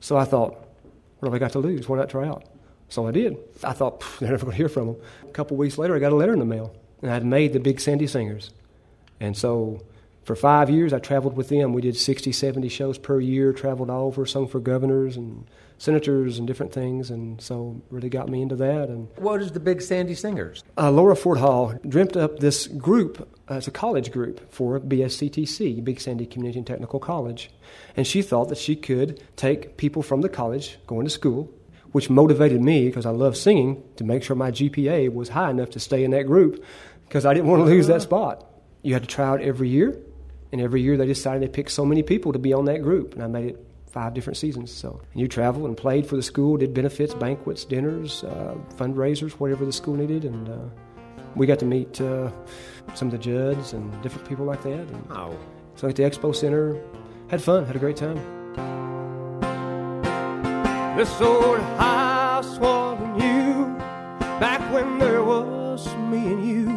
So 0.00 0.16
I 0.16 0.24
thought, 0.24 0.52
what 1.18 1.26
have 1.26 1.34
I 1.34 1.38
got 1.38 1.52
to 1.52 1.58
lose? 1.58 1.86
Why 1.86 1.98
not 1.98 2.08
try 2.08 2.26
out? 2.26 2.44
So 2.88 3.06
I 3.06 3.10
did. 3.10 3.36
I 3.62 3.74
thought, 3.74 4.02
they're 4.20 4.30
never 4.30 4.46
going 4.46 4.52
to 4.52 4.56
hear 4.56 4.70
from 4.70 4.86
them. 4.86 4.96
A 5.24 5.32
couple 5.32 5.58
weeks 5.58 5.76
later, 5.76 5.94
I 5.94 5.98
got 5.98 6.12
a 6.12 6.16
letter 6.16 6.32
in 6.32 6.38
the 6.38 6.46
mail, 6.46 6.74
and 7.02 7.10
I'd 7.10 7.26
made 7.26 7.52
the 7.52 7.60
Big 7.60 7.78
Sandy 7.78 8.06
Singers. 8.06 8.52
And 9.20 9.36
so 9.36 9.82
for 10.30 10.36
five 10.36 10.70
years, 10.70 10.92
I 10.92 11.00
traveled 11.00 11.36
with 11.36 11.48
them. 11.48 11.72
We 11.72 11.82
did 11.82 11.96
60, 11.96 12.30
70 12.30 12.68
shows 12.68 12.98
per 12.98 13.18
year, 13.18 13.52
traveled 13.52 13.90
all 13.90 14.06
over, 14.06 14.24
sung 14.24 14.46
for 14.46 14.60
governors 14.60 15.16
and 15.16 15.44
senators 15.78 16.38
and 16.38 16.46
different 16.46 16.72
things, 16.72 17.10
and 17.10 17.40
so 17.40 17.82
really 17.90 18.08
got 18.08 18.28
me 18.28 18.40
into 18.40 18.54
that. 18.54 18.88
And 18.88 19.08
What 19.16 19.42
is 19.42 19.50
the 19.50 19.58
Big 19.58 19.82
Sandy 19.82 20.14
Singers? 20.14 20.62
uh, 20.78 20.88
Laura 20.92 21.16
Ford 21.16 21.38
Hall 21.38 21.74
dreamt 21.88 22.16
up 22.16 22.38
this 22.38 22.68
group. 22.68 23.28
Uh, 23.50 23.54
it's 23.56 23.66
a 23.66 23.72
college 23.72 24.12
group 24.12 24.52
for 24.52 24.78
BSCTC, 24.78 25.82
Big 25.82 26.00
Sandy 26.00 26.26
Community 26.26 26.58
and 26.60 26.66
Technical 26.66 27.00
College, 27.00 27.50
and 27.96 28.06
she 28.06 28.22
thought 28.22 28.50
that 28.50 28.58
she 28.58 28.76
could 28.76 29.20
take 29.34 29.76
people 29.78 30.00
from 30.00 30.20
the 30.20 30.28
college 30.28 30.78
going 30.86 31.06
to 31.06 31.10
school, 31.10 31.52
which 31.90 32.08
motivated 32.08 32.62
me 32.62 32.86
because 32.86 33.04
I 33.04 33.10
love 33.10 33.36
singing 33.36 33.82
to 33.96 34.04
make 34.04 34.22
sure 34.22 34.36
my 34.36 34.52
GPA 34.52 35.12
was 35.12 35.30
high 35.30 35.50
enough 35.50 35.70
to 35.70 35.80
stay 35.80 36.04
in 36.04 36.12
that 36.12 36.28
group 36.28 36.64
because 37.08 37.26
I 37.26 37.34
didn't 37.34 37.48
want 37.48 37.62
to 37.62 37.64
lose 37.64 37.88
that 37.88 38.02
spot. 38.02 38.46
You 38.82 38.92
had 38.92 39.02
to 39.02 39.08
try 39.08 39.26
out 39.26 39.40
every 39.40 39.68
year, 39.68 39.98
and 40.52 40.60
every 40.60 40.82
year 40.82 40.96
they 40.96 41.06
decided 41.06 41.40
to 41.46 41.48
pick 41.48 41.70
so 41.70 41.84
many 41.84 42.02
people 42.02 42.32
to 42.32 42.38
be 42.38 42.52
on 42.52 42.64
that 42.66 42.82
group, 42.82 43.14
and 43.14 43.22
I 43.22 43.26
made 43.26 43.46
it 43.46 43.66
five 43.90 44.14
different 44.14 44.36
seasons. 44.36 44.70
So 44.72 45.00
and 45.12 45.20
you 45.20 45.26
traveled 45.28 45.66
and 45.66 45.76
played 45.76 46.06
for 46.06 46.16
the 46.16 46.22
school, 46.22 46.56
did 46.56 46.72
benefits, 46.74 47.12
banquets, 47.14 47.64
dinners, 47.64 48.22
uh, 48.24 48.56
fundraisers, 48.76 49.32
whatever 49.32 49.64
the 49.64 49.72
school 49.72 49.94
needed, 49.94 50.24
and 50.24 50.48
uh, 50.48 50.56
we 51.36 51.46
got 51.46 51.58
to 51.60 51.66
meet 51.66 52.00
uh, 52.00 52.30
some 52.94 53.08
of 53.08 53.12
the 53.12 53.18
judges 53.18 53.72
and 53.72 53.90
different 54.02 54.28
people 54.28 54.44
like 54.44 54.62
that. 54.62 54.70
And 54.88 55.04
Oh, 55.10 55.36
so 55.76 55.88
at 55.88 55.96
the 55.96 56.02
Expo 56.02 56.34
Center, 56.34 56.80
had 57.28 57.40
fun, 57.42 57.64
had 57.64 57.76
a 57.76 57.78
great 57.78 57.96
time. 57.96 58.16
This 60.96 61.20
old 61.20 61.60
house 61.78 62.58
wasn't 62.58 63.22
you 63.22 63.74
back 64.38 64.60
when 64.72 64.98
there 64.98 65.22
was 65.24 65.86
me 66.10 66.18
and 66.18 66.44
you. 66.46 66.69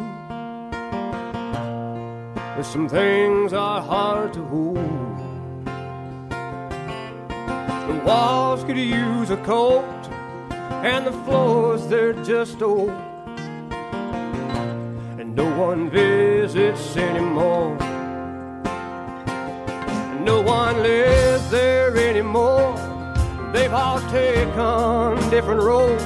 But 2.64 2.70
some 2.70 2.88
things 2.88 3.52
are 3.52 3.82
hard 3.82 4.32
to 4.36 4.42
hold. 4.46 4.78
The 7.90 8.02
walls 8.06 8.64
could 8.64 8.78
use 8.78 9.30
a 9.32 9.38
coat, 9.44 9.84
and 10.82 11.06
the 11.06 11.12
floors 11.26 11.86
they're 11.88 12.14
just 12.24 12.62
old. 12.62 12.90
And 15.20 15.36
no 15.36 15.44
one 15.60 15.90
visits 15.90 16.96
anymore. 16.96 17.76
No 20.22 20.40
one 20.42 20.82
lives 20.84 21.50
there 21.50 21.98
anymore. 21.98 22.78
They've 23.52 23.74
all 23.74 24.00
taken 24.10 25.30
different 25.30 25.62
roads. 25.62 26.06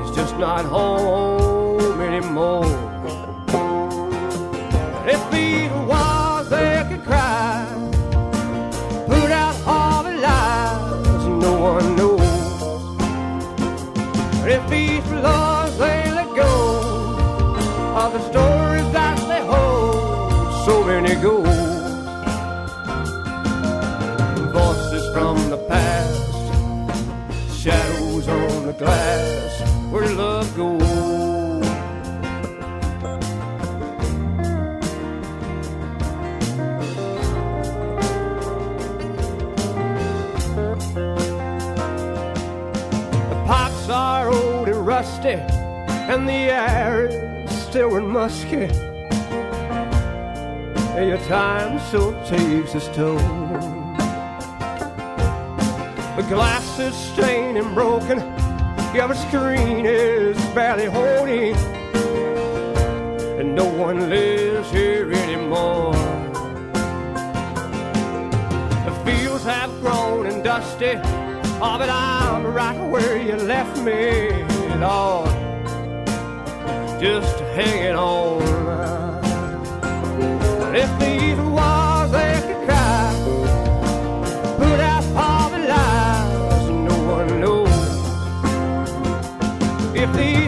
It's 0.00 0.16
just 0.16 0.38
not 0.38 0.64
home 0.64 2.00
anymore. 2.00 2.91
On 28.28 28.66
the 28.66 28.72
glass, 28.72 29.60
where 29.90 30.08
love 30.14 30.54
goes. 30.56 30.80
The 43.28 43.44
pots 43.46 43.88
are 43.88 44.28
old 44.28 44.68
and 44.68 44.86
rusty, 44.86 45.38
and 46.10 46.28
the 46.28 46.32
air 46.32 47.06
is 47.06 47.50
still 47.50 47.96
and 47.96 48.08
musky. 48.08 48.68
And 50.94 51.08
your 51.08 51.18
time 51.26 51.80
so 51.90 52.12
takes 52.26 52.74
its 52.74 52.88
toll. 52.88 53.71
The 56.16 56.22
glass 56.24 56.78
is 56.78 56.94
stained 56.94 57.56
and 57.56 57.74
broken. 57.74 58.18
Your 58.94 59.14
screen 59.14 59.86
is 59.86 60.36
barely 60.54 60.84
holding. 60.84 61.54
And 63.40 63.54
no 63.54 63.64
one 63.64 64.10
lives 64.10 64.70
here 64.70 65.10
anymore. 65.10 65.94
The 68.84 68.92
fields 69.06 69.44
have 69.44 69.70
grown 69.80 70.26
and 70.26 70.44
dusty. 70.44 70.96
Oh, 71.64 71.76
but 71.78 71.88
I'm 71.88 72.44
right 72.44 72.78
where 72.90 73.16
you 73.16 73.36
left 73.36 73.78
me, 73.78 74.44
Lord. 74.76 75.30
Just 77.00 77.38
hanging 77.56 77.96
on. 77.96 78.42
If 80.74 80.90
these 81.00 81.41
If 90.02 90.12
these 90.14 90.41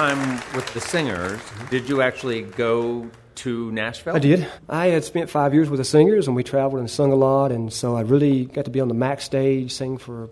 time 0.00 0.40
with 0.54 0.72
the 0.72 0.80
singers, 0.80 1.38
did 1.68 1.86
you 1.86 2.00
actually 2.00 2.40
go 2.40 3.10
to 3.34 3.70
Nashville? 3.70 4.16
I 4.16 4.18
did. 4.18 4.46
I 4.66 4.86
had 4.86 5.04
spent 5.04 5.28
five 5.28 5.52
years 5.52 5.68
with 5.68 5.76
the 5.76 5.84
singers, 5.84 6.26
and 6.26 6.34
we 6.34 6.42
traveled 6.42 6.80
and 6.80 6.90
sung 6.90 7.12
a 7.12 7.16
lot, 7.16 7.52
and 7.52 7.70
so 7.70 7.96
I 7.96 8.00
really 8.00 8.46
got 8.46 8.64
to 8.64 8.70
be 8.70 8.80
on 8.80 8.88
the 8.88 8.94
Mac 8.94 9.20
stage, 9.20 9.72
sing 9.72 9.98
for, 9.98 10.30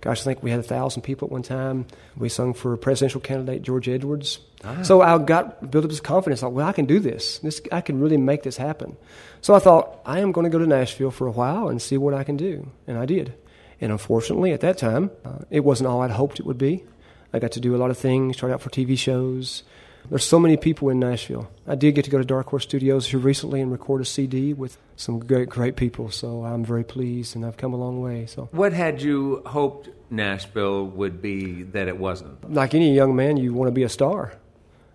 gosh, 0.00 0.22
I 0.22 0.24
think 0.24 0.42
we 0.42 0.50
had 0.50 0.60
a 0.60 0.62
thousand 0.62 1.02
people 1.02 1.28
at 1.28 1.32
one 1.32 1.42
time. 1.42 1.84
We 2.16 2.30
sung 2.30 2.54
for 2.54 2.74
presidential 2.78 3.20
candidate 3.20 3.60
George 3.60 3.90
Edwards. 3.90 4.38
Ah. 4.64 4.80
So 4.80 5.02
I 5.02 5.18
got 5.18 5.70
built 5.70 5.84
up 5.84 5.90
this 5.90 6.00
confidence. 6.00 6.42
Like, 6.42 6.52
well, 6.52 6.66
I 6.66 6.72
can 6.72 6.86
do 6.86 6.98
this. 6.98 7.40
This 7.40 7.60
I 7.70 7.82
can 7.82 8.00
really 8.00 8.16
make 8.16 8.42
this 8.42 8.56
happen. 8.56 8.96
So 9.42 9.52
I 9.52 9.58
thought 9.58 10.00
I 10.06 10.20
am 10.20 10.32
going 10.32 10.44
to 10.44 10.50
go 10.50 10.58
to 10.58 10.66
Nashville 10.66 11.10
for 11.10 11.26
a 11.26 11.32
while 11.32 11.68
and 11.68 11.82
see 11.82 11.98
what 11.98 12.14
I 12.14 12.24
can 12.24 12.38
do, 12.38 12.70
and 12.86 12.96
I 12.96 13.04
did. 13.04 13.34
And 13.82 13.92
unfortunately, 13.92 14.52
at 14.52 14.60
that 14.60 14.78
time, 14.78 15.10
uh, 15.26 15.40
it 15.50 15.60
wasn't 15.60 15.88
all 15.88 16.00
I'd 16.00 16.10
hoped 16.10 16.40
it 16.40 16.46
would 16.46 16.58
be. 16.58 16.84
I 17.32 17.38
got 17.38 17.52
to 17.52 17.60
do 17.60 17.74
a 17.74 17.78
lot 17.78 17.90
of 17.90 17.98
things, 17.98 18.36
tried 18.36 18.50
out 18.52 18.60
for 18.60 18.70
TV 18.70 18.98
shows. 18.98 19.62
There's 20.08 20.24
so 20.24 20.40
many 20.40 20.56
people 20.56 20.88
in 20.88 20.98
Nashville. 20.98 21.50
I 21.68 21.74
did 21.74 21.94
get 21.94 22.04
to 22.06 22.10
go 22.10 22.18
to 22.18 22.24
Dark 22.24 22.48
Horse 22.48 22.62
Studios 22.64 23.06
here 23.08 23.20
recently 23.20 23.60
and 23.60 23.70
record 23.70 24.00
a 24.00 24.04
CD 24.04 24.54
with 24.54 24.78
some 24.96 25.20
great, 25.20 25.48
great 25.50 25.76
people. 25.76 26.10
So 26.10 26.44
I'm 26.44 26.64
very 26.64 26.84
pleased, 26.84 27.36
and 27.36 27.44
I've 27.44 27.56
come 27.58 27.72
a 27.74 27.76
long 27.76 28.00
way. 28.00 28.26
So, 28.26 28.48
What 28.52 28.72
had 28.72 29.02
you 29.02 29.42
hoped 29.46 29.90
Nashville 30.10 30.86
would 30.86 31.20
be 31.22 31.62
that 31.64 31.86
it 31.86 31.98
wasn't? 31.98 32.52
like 32.52 32.74
any 32.74 32.94
young 32.94 33.14
man, 33.14 33.36
you 33.36 33.52
want 33.52 33.68
to 33.68 33.72
be 33.72 33.82
a 33.82 33.88
star. 33.90 34.32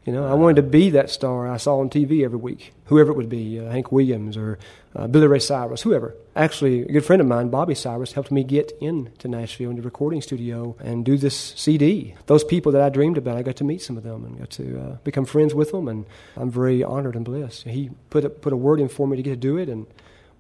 You 0.06 0.14
know, 0.14 0.28
I 0.28 0.36
wanted 0.36 0.58
to 0.58 0.62
be 0.62 0.92
that 0.92 1.10
star 1.10 1.48
I 1.48 1.58
saw 1.58 1.80
on 1.80 1.90
TV 1.90 2.24
every 2.24 2.38
week, 2.38 2.74
whoever 2.86 3.12
it 3.12 3.16
would 3.16 3.28
be, 3.28 3.60
uh, 3.60 3.72
Hank 3.72 3.92
Williams 3.92 4.38
or 4.38 4.60
uh, 4.96 5.08
Billy 5.08 5.26
Ray 5.26 5.40
Cyrus, 5.40 5.82
whoever. 5.82 6.16
Actually, 6.36 6.84
a 6.84 6.92
good 6.92 7.04
friend 7.04 7.24
of 7.24 7.28
mine, 7.28 7.50
Bobby 7.50 7.74
Cyrus, 7.74 8.14
helped 8.14 8.32
me 8.32 8.44
get 8.44 8.72
into 8.80 9.28
Nashville 9.28 9.72
in 9.72 9.78
the 9.78 9.82
recording 9.82 10.22
studio 10.22 10.76
and 10.80 11.04
do 11.04 11.18
this 11.18 11.36
CD. 11.56 12.14
Those 12.28 12.44
people 12.44 12.72
that 12.74 12.84
I 12.84 12.90
dreamed 12.90 13.18
about, 13.18 13.38
I 13.38 13.42
got 13.42 13.56
to 13.56 13.64
meet 13.64 13.82
some 13.82 13.98
of 13.98 14.04
them 14.04 14.26
and 14.26 14.38
got 14.38 14.52
to 14.52 14.80
uh, 14.80 14.98
become 15.04 15.26
friends 15.26 15.56
with 15.56 15.72
them, 15.72 15.88
and 15.88 16.06
I'm 16.38 16.52
very 16.52 16.84
honored 16.84 17.16
and 17.16 17.26
blessed. 17.26 17.64
He 17.64 17.90
put 18.12 18.24
a, 18.24 18.30
put 18.30 18.54
a 18.54 18.58
word 18.58 18.80
in 18.80 18.90
for 18.90 19.08
me 19.08 19.18
to 19.18 19.24
get 19.24 19.32
to 19.32 19.36
do 19.36 19.58
it, 19.58 19.70
and 19.70 19.88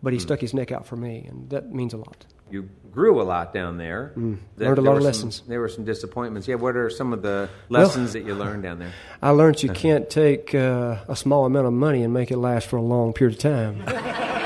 but 0.04 0.14
he 0.14 0.20
stuck 0.20 0.42
his 0.42 0.54
neck 0.54 0.72
out 0.72 0.86
for 0.86 0.96
me, 0.96 1.26
and 1.28 1.50
that 1.50 1.74
means 1.74 1.92
a 1.92 1.98
lot. 1.98 2.28
You 2.52 2.70
grew 2.92 3.22
a 3.22 3.24
lot 3.24 3.54
down 3.54 3.78
there. 3.78 4.14
There- 4.16 4.68
learned 4.68 4.78
a 4.78 4.82
lot 4.82 4.98
of 4.98 5.04
were 5.04 5.14
some- 5.14 5.28
lessons. 5.28 5.44
there 5.48 5.60
were 5.60 5.68
some 5.68 5.84
disappointments. 5.84 6.48
Yeah, 6.48 6.56
what 6.56 6.78
are 6.78 6.90
some 6.90 7.12
of 7.12 7.22
the 7.22 7.50
lessons 7.70 8.14
that 8.14 8.24
you 8.24 8.36
learned 8.36 8.64
down 8.64 8.80
there? 8.80 8.92
I 9.22 9.32
learned 9.32 9.62
you 9.64 9.70
can't 9.70 10.10
take 10.10 10.54
uh, 10.56 10.98
a 11.08 11.16
small 11.16 11.46
amount 11.46 11.68
of 11.68 11.74
money 11.74 12.04
and 12.04 12.14
make 12.14 12.32
it 12.32 12.38
last 12.38 12.68
for 12.68 12.78
a 12.78 12.82
long 12.82 13.14
period 13.14 13.36
of 13.38 13.42
time. 13.42 13.84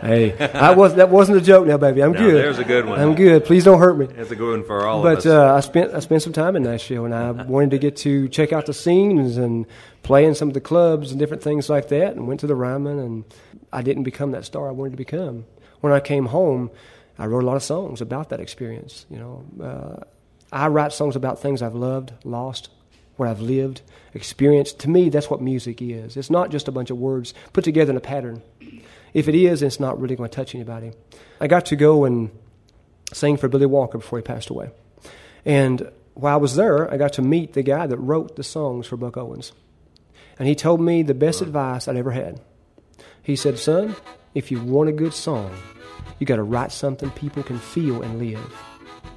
hey, 0.00 0.36
I 0.54 0.72
was 0.74 0.94
that 0.96 1.10
wasn't 1.10 1.38
a 1.38 1.40
joke 1.40 1.66
now, 1.66 1.76
baby. 1.76 2.02
I'm 2.02 2.12
No, 2.12 2.18
good. 2.18 2.34
there's 2.34 2.58
a 2.58 2.64
good 2.64 2.86
one. 2.86 3.00
I'm 3.00 3.14
good. 3.14 3.44
Please 3.44 3.64
don't 3.64 3.78
hurt 3.78 3.96
me. 3.98 4.06
That's 4.06 4.30
a 4.30 4.36
good 4.36 4.58
one 4.58 4.64
for 4.66 4.86
all 4.86 4.98
of 4.98 5.02
But 5.04 5.18
us. 5.18 5.26
uh, 5.26 5.54
I 5.54 5.60
spent 5.60 5.94
I 5.94 6.00
spent 6.00 6.22
some 6.22 6.32
time 6.32 6.56
in 6.56 6.62
Nashville, 6.64 7.04
and 7.04 7.14
I 7.14 7.30
wanted 7.46 7.70
to 7.70 7.78
get 7.78 7.96
to 7.98 8.28
check 8.28 8.52
out 8.52 8.66
the 8.66 8.74
scenes 8.74 9.36
and 9.36 9.66
play 10.02 10.24
in 10.24 10.34
some 10.34 10.48
of 10.48 10.54
the 10.54 10.60
clubs 10.60 11.10
and 11.10 11.18
different 11.20 11.42
things 11.42 11.68
like 11.68 11.88
that. 11.88 12.14
And 12.16 12.26
went 12.28 12.40
to 12.40 12.46
the 12.46 12.54
Ryman, 12.56 12.98
and 12.98 13.24
I 13.72 13.82
didn't 13.82 14.04
become 14.04 14.32
that 14.32 14.44
star 14.44 14.68
I 14.68 14.72
wanted 14.72 14.90
to 14.90 14.96
become. 14.96 15.44
When 15.80 15.92
I 15.92 16.00
came 16.00 16.26
home, 16.26 16.70
I 17.18 17.26
wrote 17.26 17.42
a 17.42 17.46
lot 17.46 17.56
of 17.56 17.62
songs 17.62 18.00
about 18.00 18.30
that 18.30 18.40
experience. 18.40 19.06
You 19.10 19.18
know, 19.18 19.44
uh, 19.62 20.04
I 20.52 20.68
write 20.68 20.92
songs 20.92 21.16
about 21.16 21.40
things 21.40 21.62
I've 21.62 21.74
loved, 21.74 22.12
lost, 22.24 22.70
what 23.16 23.28
I've 23.28 23.40
lived, 23.40 23.82
experienced. 24.14 24.78
To 24.80 24.90
me, 24.90 25.08
that's 25.08 25.28
what 25.28 25.40
music 25.40 25.82
is. 25.82 26.16
It's 26.16 26.30
not 26.30 26.50
just 26.50 26.68
a 26.68 26.72
bunch 26.72 26.90
of 26.90 26.98
words 26.98 27.34
put 27.52 27.64
together 27.64 27.90
in 27.90 27.96
a 27.96 28.00
pattern. 28.00 28.42
If 29.12 29.28
it 29.28 29.34
is, 29.34 29.62
it's 29.62 29.80
not 29.80 30.00
really 30.00 30.16
going 30.16 30.30
to 30.30 30.34
touch 30.34 30.54
anybody. 30.54 30.92
I 31.40 31.46
got 31.48 31.66
to 31.66 31.76
go 31.76 32.04
and 32.04 32.30
sing 33.12 33.36
for 33.36 33.48
Billy 33.48 33.66
Walker 33.66 33.98
before 33.98 34.18
he 34.18 34.22
passed 34.22 34.50
away. 34.50 34.70
And 35.44 35.90
while 36.14 36.34
I 36.34 36.36
was 36.36 36.56
there, 36.56 36.92
I 36.92 36.96
got 36.96 37.14
to 37.14 37.22
meet 37.22 37.54
the 37.54 37.62
guy 37.62 37.86
that 37.86 37.96
wrote 37.96 38.36
the 38.36 38.42
songs 38.42 38.86
for 38.86 38.96
Buck 38.96 39.16
Owens. 39.16 39.52
And 40.38 40.46
he 40.46 40.54
told 40.54 40.80
me 40.80 41.02
the 41.02 41.14
best 41.14 41.40
advice 41.40 41.88
I'd 41.88 41.96
ever 41.96 42.12
had. 42.12 42.40
He 43.22 43.34
said, 43.34 43.58
Son, 43.58 43.96
if 44.38 44.52
you 44.52 44.60
want 44.60 44.88
a 44.88 44.92
good 44.92 45.12
song, 45.12 45.52
you 46.20 46.26
got 46.26 46.36
to 46.36 46.44
write 46.44 46.70
something 46.70 47.10
people 47.10 47.42
can 47.42 47.58
feel 47.58 48.02
and 48.02 48.20
live. 48.20 48.54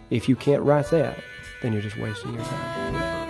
If 0.10 0.28
you 0.28 0.36
can't 0.36 0.64
write 0.64 0.90
that, 0.90 1.20
then 1.62 1.74
you're 1.74 1.82
just 1.84 1.98
wasting 2.00 2.34
your 2.34 2.44
time. 2.44 3.21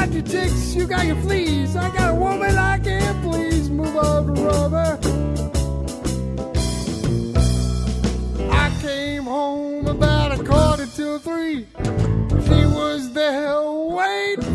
Got 0.00 0.12
your 0.14 0.22
ticks, 0.22 0.74
you 0.74 0.86
got 0.86 1.04
your 1.06 1.16
fleas. 1.16 1.76
I 1.76 1.94
got 1.94 2.10
a 2.10 2.14
woman 2.14 2.56
I 2.56 2.78
can't 2.78 3.22
please. 3.22 3.68
Move 3.68 3.96
over, 3.96 4.32
rubber. 4.32 4.98
I 8.50 8.74
came 8.80 9.24
home 9.24 9.86
about 9.86 10.40
a 10.40 10.42
quarter 10.42 10.86
till 10.86 11.18
three. 11.18 11.66
She 12.46 12.64
was 12.78 13.12
there 13.12 13.60
waiting 13.62 14.49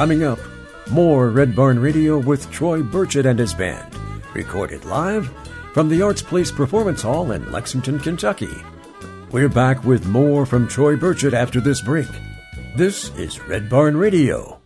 Coming 0.00 0.24
up, 0.24 0.38
more 0.90 1.28
Red 1.28 1.54
Barn 1.54 1.78
Radio 1.78 2.16
with 2.16 2.50
Troy 2.50 2.80
Burchett 2.80 3.26
and 3.26 3.38
his 3.38 3.52
band, 3.52 3.94
recorded 4.32 4.86
live 4.86 5.30
from 5.74 5.90
the 5.90 6.00
Arts 6.00 6.22
Place 6.22 6.50
Performance 6.50 7.02
Hall 7.02 7.32
in 7.32 7.52
Lexington, 7.52 7.98
Kentucky. 7.98 8.64
We're 9.30 9.50
back 9.50 9.84
with 9.84 10.06
more 10.06 10.46
from 10.46 10.66
Troy 10.68 10.96
Burchett 10.96 11.34
after 11.34 11.60
this 11.60 11.82
break. 11.82 12.08
This 12.76 13.14
is 13.18 13.40
Red 13.40 13.68
Barn 13.68 13.94
Radio. 13.94 14.59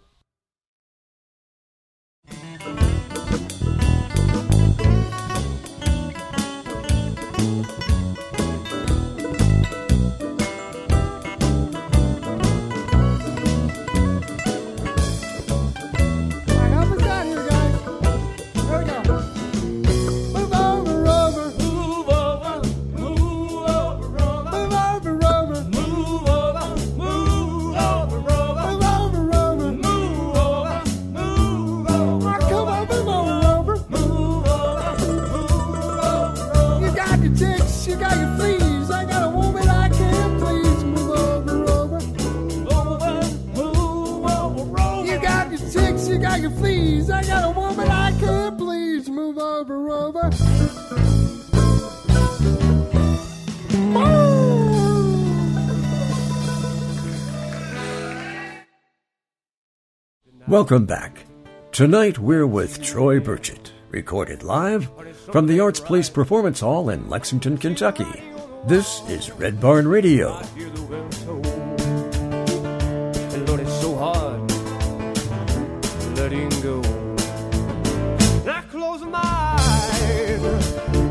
Welcome 60.65 60.87
back. 60.87 61.27
Tonight 61.73 62.19
we're 62.19 62.47
with 62.47 62.83
Troy 62.83 63.21
Burchett, 63.21 63.73
recorded 63.91 64.43
live 64.43 64.91
from 65.31 65.47
the 65.47 65.61
Arts 65.61 65.79
Place 65.79 66.09
Performance 66.09 66.61
Hall 66.61 66.89
in 66.89 67.07
Lexington, 67.11 67.59
Kentucky. 67.59 68.25
This 68.67 69.07
is 69.11 69.31
Red 69.33 69.61
Barn 69.61 69.87
Radio. 69.87 70.41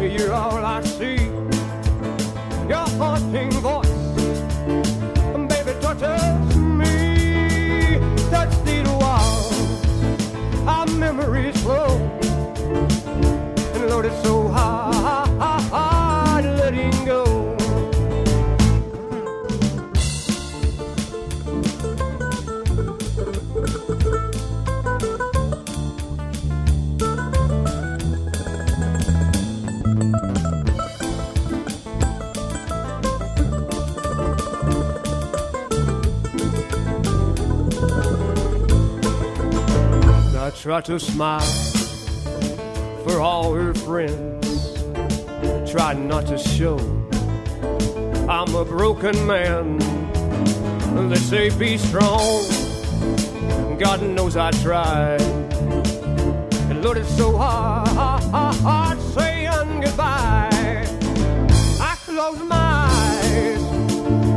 you're 0.01 0.33
all 0.33 0.65
I 0.65 0.81
see. 0.81 1.29
Haunting 2.97 3.51
voice, 3.51 3.72
Lord, 13.93 14.07
it's 14.07 14.23
so 14.23 14.47
hard, 14.47 15.29
hard 15.69 16.45
letting 16.45 17.05
go. 17.05 17.55
I 40.35 40.49
try 40.49 40.81
to 40.81 40.99
smile 40.99 41.72
for 43.03 43.19
all 43.19 43.53
her 43.53 43.73
friends. 43.73 44.81
Try 45.69 45.93
not 45.93 46.25
to 46.27 46.37
show 46.37 46.77
I'm 48.29 48.55
a 48.55 48.63
broken 48.63 49.27
man. 49.27 49.77
They 51.09 51.15
say 51.15 51.49
be 51.57 51.77
strong. 51.77 52.43
God 53.77 54.01
knows 54.01 54.37
I 54.37 54.51
tried. 54.51 55.21
And 56.69 56.81
Lord, 56.83 56.97
it's 56.97 57.15
so 57.17 57.35
hard, 57.35 57.89
hard, 57.89 58.55
hard 58.55 59.01
saying 59.01 59.81
goodbye. 59.81 60.87
I 61.81 61.97
close 62.05 62.39
my 62.39 62.87
eyes, 62.89 63.63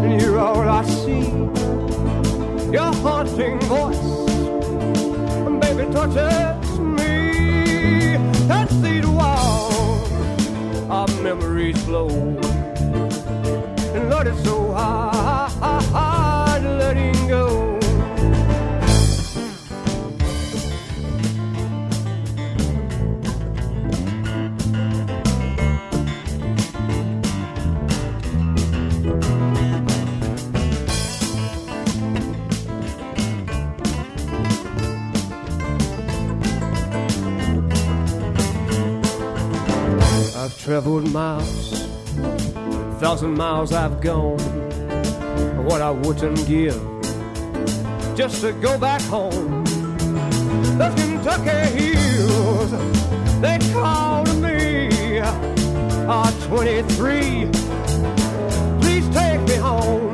and 0.04 0.20
you're 0.20 0.38
all 0.38 0.60
I 0.60 0.84
see. 0.84 1.28
Your 2.72 2.92
haunting 3.02 3.60
voice 3.60 4.26
baby 5.60 5.92
touches 5.92 6.55
memories 11.22 11.82
flow. 11.84 12.08
And 13.94 14.10
Lord, 14.10 14.26
it's 14.26 14.42
so 14.44 14.72
hard, 14.72 15.35
traveled 40.66 41.08
miles, 41.12 41.80
a 42.18 42.96
thousand 42.98 43.34
miles 43.34 43.72
I've 43.72 44.00
gone. 44.00 44.40
What 45.64 45.80
I 45.80 45.92
wouldn't 45.92 46.44
give 46.44 46.74
just 48.16 48.40
to 48.40 48.50
go 48.54 48.76
back 48.76 49.00
home. 49.02 49.62
The 50.76 50.92
Kentucky 50.96 51.78
hills, 51.78 52.72
they 53.40 53.58
call 53.72 54.24
to 54.24 54.34
me. 54.34 55.20
Ah, 56.08 56.34
23, 56.48 57.48
please 58.80 59.08
take 59.14 59.40
me 59.42 59.54
home. 59.54 60.10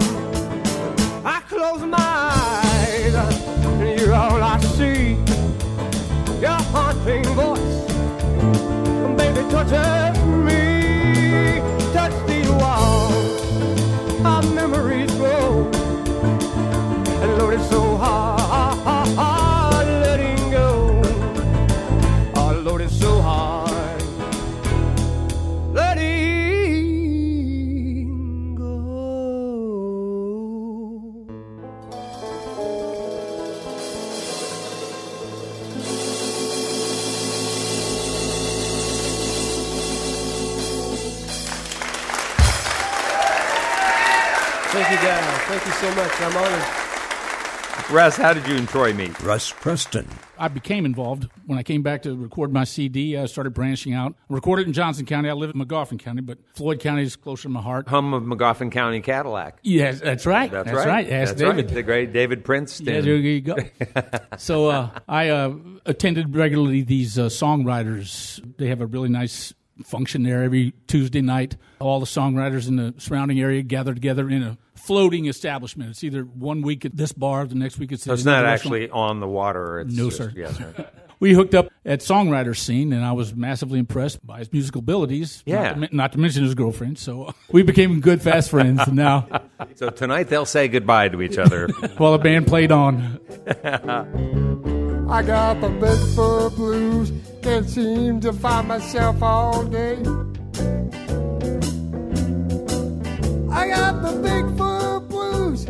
I 1.25 1.41
close 1.49 1.81
my 1.81 1.97
eyes, 1.99 3.15
and 3.15 3.99
you're 3.99 4.13
all 4.13 4.43
I 4.43 4.61
see. 4.61 5.17
Your 6.43 6.61
haunting 6.75 7.25
voice 7.25 7.83
baby 9.17 9.49
touches 9.51 10.12
so 45.83 45.95
much. 45.97 46.21
I'm 46.21 46.37
honored. 46.37 47.91
Russ, 47.91 48.17
how 48.17 48.33
did 48.33 48.47
you 48.47 48.55
and 48.57 48.69
Troy 48.69 48.95
meet? 48.95 49.21
Russ 49.21 49.51
Preston, 49.51 50.07
I 50.39 50.47
became 50.47 50.87
involved 50.87 51.29
when 51.47 51.59
I 51.59 51.65
came 51.65 51.83
back 51.83 52.03
to 52.03 52.15
record 52.15 52.53
my 52.53 52.63
CD. 52.63 53.17
I 53.17 53.27
started 53.27 53.51
branching 53.53 53.93
out. 53.93 54.15
I 54.31 54.35
recorded 54.35 54.69
in 54.69 54.75
Johnson 54.75 55.07
County. 55.07 55.29
I 55.29 55.33
live 55.33 55.51
in 55.51 55.61
Magoffin 55.61 55.99
County, 55.99 56.21
but 56.21 56.39
Floyd 56.55 56.79
County 56.79 57.03
is 57.03 57.17
closer 57.17 57.45
to 57.45 57.49
my 57.49 57.61
heart. 57.61 57.89
Hum 57.89 58.15
of 58.15 58.23
Magoffin 58.23 58.71
County 58.71 59.01
Cadillac. 59.01 59.59
Yes, 59.65 59.99
that's 60.01 60.25
right. 60.25 60.53
That's, 60.53 60.71
That's, 60.71 60.87
right. 60.87 61.11
Ask 61.11 61.31
That's 61.31 61.41
David. 61.41 61.67
right. 61.67 61.75
The 61.75 61.83
great 61.83 62.13
David 62.13 62.45
Princeton. 62.45 62.87
Yeah, 62.87 63.01
there 63.01 63.17
you 63.17 63.41
go. 63.41 63.57
so 64.39 64.69
uh, 64.69 64.91
I 65.09 65.31
uh, 65.31 65.57
attended 65.85 66.37
regularly 66.37 66.83
these 66.83 67.19
uh, 67.19 67.23
songwriters. 67.25 68.41
They 68.59 68.69
have 68.69 68.81
a 68.81 68.87
really 68.87 69.09
nice 69.09 69.53
function 69.85 70.23
there 70.23 70.45
every 70.45 70.75
Tuesday 70.87 71.23
night. 71.23 71.57
All 71.83 71.99
the 72.01 72.07
songwriters 72.07 72.69
in 72.69 72.77
the 72.77 72.95
surrounding 72.99 73.41
area 73.41 73.63
gather 73.63 73.93
together 73.93 74.31
in 74.31 74.43
a 74.43 74.57
floating 74.77 75.27
establishment. 75.27 75.91
It's 75.91 76.05
either 76.05 76.23
one 76.23 76.63
week 76.63 76.85
at 76.85 76.97
this 76.97 77.13
bar, 77.13 77.45
the 77.47 77.55
next 77.57 77.79
week 77.79 77.93
it's. 77.93 78.05
So 78.05 78.13
it's 78.13 78.25
not 78.25 78.45
actually 78.47 78.89
on 78.91 79.21
the 79.21 79.27
water. 79.29 79.81
It's 79.81 79.95
No, 79.95 80.05
just- 80.07 80.17
sir. 80.19 80.33
Yes, 80.37 80.61
right. 80.61 80.89
We 81.23 81.35
hooked 81.35 81.55
up 81.55 81.69
at 81.87 82.01
songwriter 82.01 82.57
scene, 82.57 82.93
and 82.93 83.05
I 83.05 83.13
was 83.13 83.33
massively 83.33 83.79
impressed 83.79 84.27
by 84.27 84.41
his 84.41 84.53
musical 84.53 84.81
abilities. 84.81 85.45
Yeah. 85.47 85.75
Not 85.75 85.91
to, 85.91 85.97
not 85.97 86.13
to 86.15 86.19
mention 86.19 86.43
his 86.43 86.57
girlfriend. 86.57 86.99
So 86.99 87.33
we 87.53 87.63
became 87.63 88.01
good, 88.01 88.21
fast 88.21 88.51
friends. 88.51 88.81
And 88.85 88.97
now, 88.97 89.29
So 89.77 89.91
tonight 89.91 90.25
they'll 90.25 90.45
say 90.47 90.67
goodbye 90.67 91.11
to 91.11 91.23
each 91.23 91.39
other. 91.39 91.69
while 91.97 92.11
the 92.11 92.19
band 92.19 92.49
played 92.49 92.73
on, 92.73 93.21
I 95.09 95.23
got 95.23 95.61
the 95.61 95.69
Bigfoot 95.69 96.57
blues. 96.57 97.13
Can't 97.41 97.71
seem 97.71 98.21
to 98.23 98.33
find 98.33 98.67
myself 98.67 99.23
all 99.23 99.63
day. 99.65 100.03
I 103.55 103.69
got 103.69 104.01
the 104.01 104.09
Bigfoot 104.27 105.09
blues. 105.09 105.67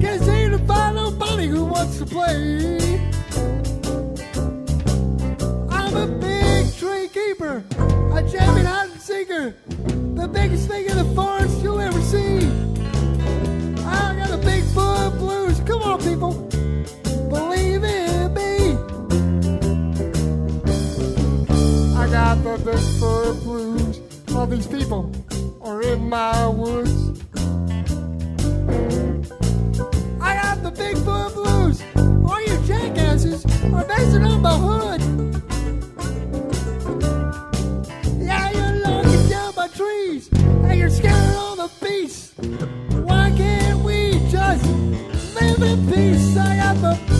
Can't 0.00 0.22
seem 0.22 0.52
to 0.52 0.58
find 0.66 0.96
nobody 0.96 1.46
who 1.46 1.66
wants 1.66 1.98
to 1.98 2.06
play. 2.06 2.78
I'm 5.68 5.94
a 5.96 6.06
big 6.18 6.74
tree 6.76 7.08
keeper, 7.08 7.62
a 7.78 8.64
hide 8.66 8.90
and 8.90 9.00
seeker, 9.00 9.54
the 10.14 10.26
biggest 10.32 10.66
thing 10.66 10.86
in 10.86 10.96
the 10.96 11.04
forest 11.14 11.62
you'll 11.62 11.78
ever 11.78 12.00
see. 12.00 12.38
I 13.84 14.16
got 14.16 14.30
the 14.30 14.40
Bigfoot 14.42 15.18
blues. 15.18 15.60
Come 15.60 15.82
on, 15.82 15.98
people, 16.00 16.32
believe 17.28 17.84
in 17.84 18.32
me. 18.32 18.72
I 21.96 22.08
got 22.10 22.42
the 22.42 22.56
Bigfoot 22.64 23.42
blues. 23.42 24.00
All 24.34 24.46
these 24.46 24.66
people 24.66 25.12
are 25.60 25.82
in 25.82 26.08
my 26.08 26.48
woods. 26.48 27.15
Got 30.76 30.94
Bigfoot 30.94 31.34
blues. 31.34 31.82
All 32.28 32.40
you 32.40 32.58
jackasses 32.66 33.44
are 33.72 33.84
basing 33.84 34.24
on 34.24 34.42
my 34.42 34.56
hood. 34.56 35.00
Yeah, 38.18 38.50
you're 38.50 38.82
knocking 38.82 39.28
down 39.28 39.54
my 39.56 39.68
trees, 39.68 40.28
and 40.32 40.78
you're 40.78 40.90
scaring 40.90 41.36
all 41.36 41.56
the 41.56 41.70
beasts. 41.82 42.34
Why 42.92 43.32
can't 43.36 43.82
we 43.84 44.18
just 44.28 44.64
live 45.40 45.62
in 45.62 45.86
peace? 45.88 46.36
I 46.36 46.54
have 46.54 46.80
the 46.80 47.15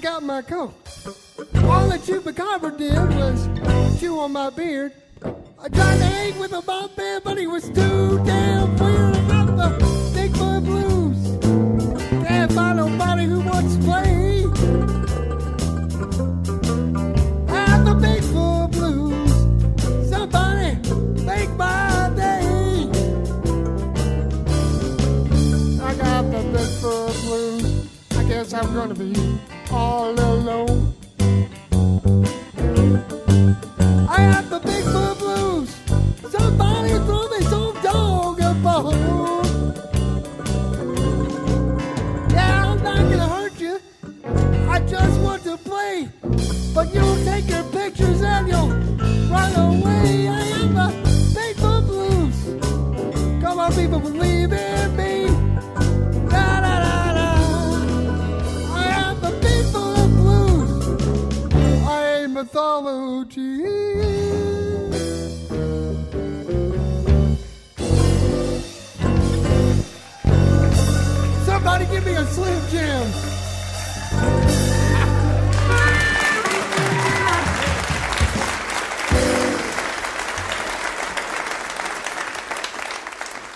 forgot 0.00 0.22
my 0.22 0.40
coat. 0.40 0.72
All 1.64 1.86
the 1.86 1.98
chupacabra 1.98 2.78
did 2.78 2.96
was 3.16 4.00
chew 4.00 4.18
on 4.18 4.32
my 4.32 4.48
beard. 4.48 4.92
I 5.22 5.68
tried 5.68 5.98
to 5.98 6.26
eat 6.26 6.40
with 6.40 6.52
a 6.52 6.62
Mothman, 6.62 7.22
but 7.22 7.36
he 7.36 7.46
was 7.46 7.64
too 7.68 8.18
damn 8.24 8.78
weird. 8.78 9.09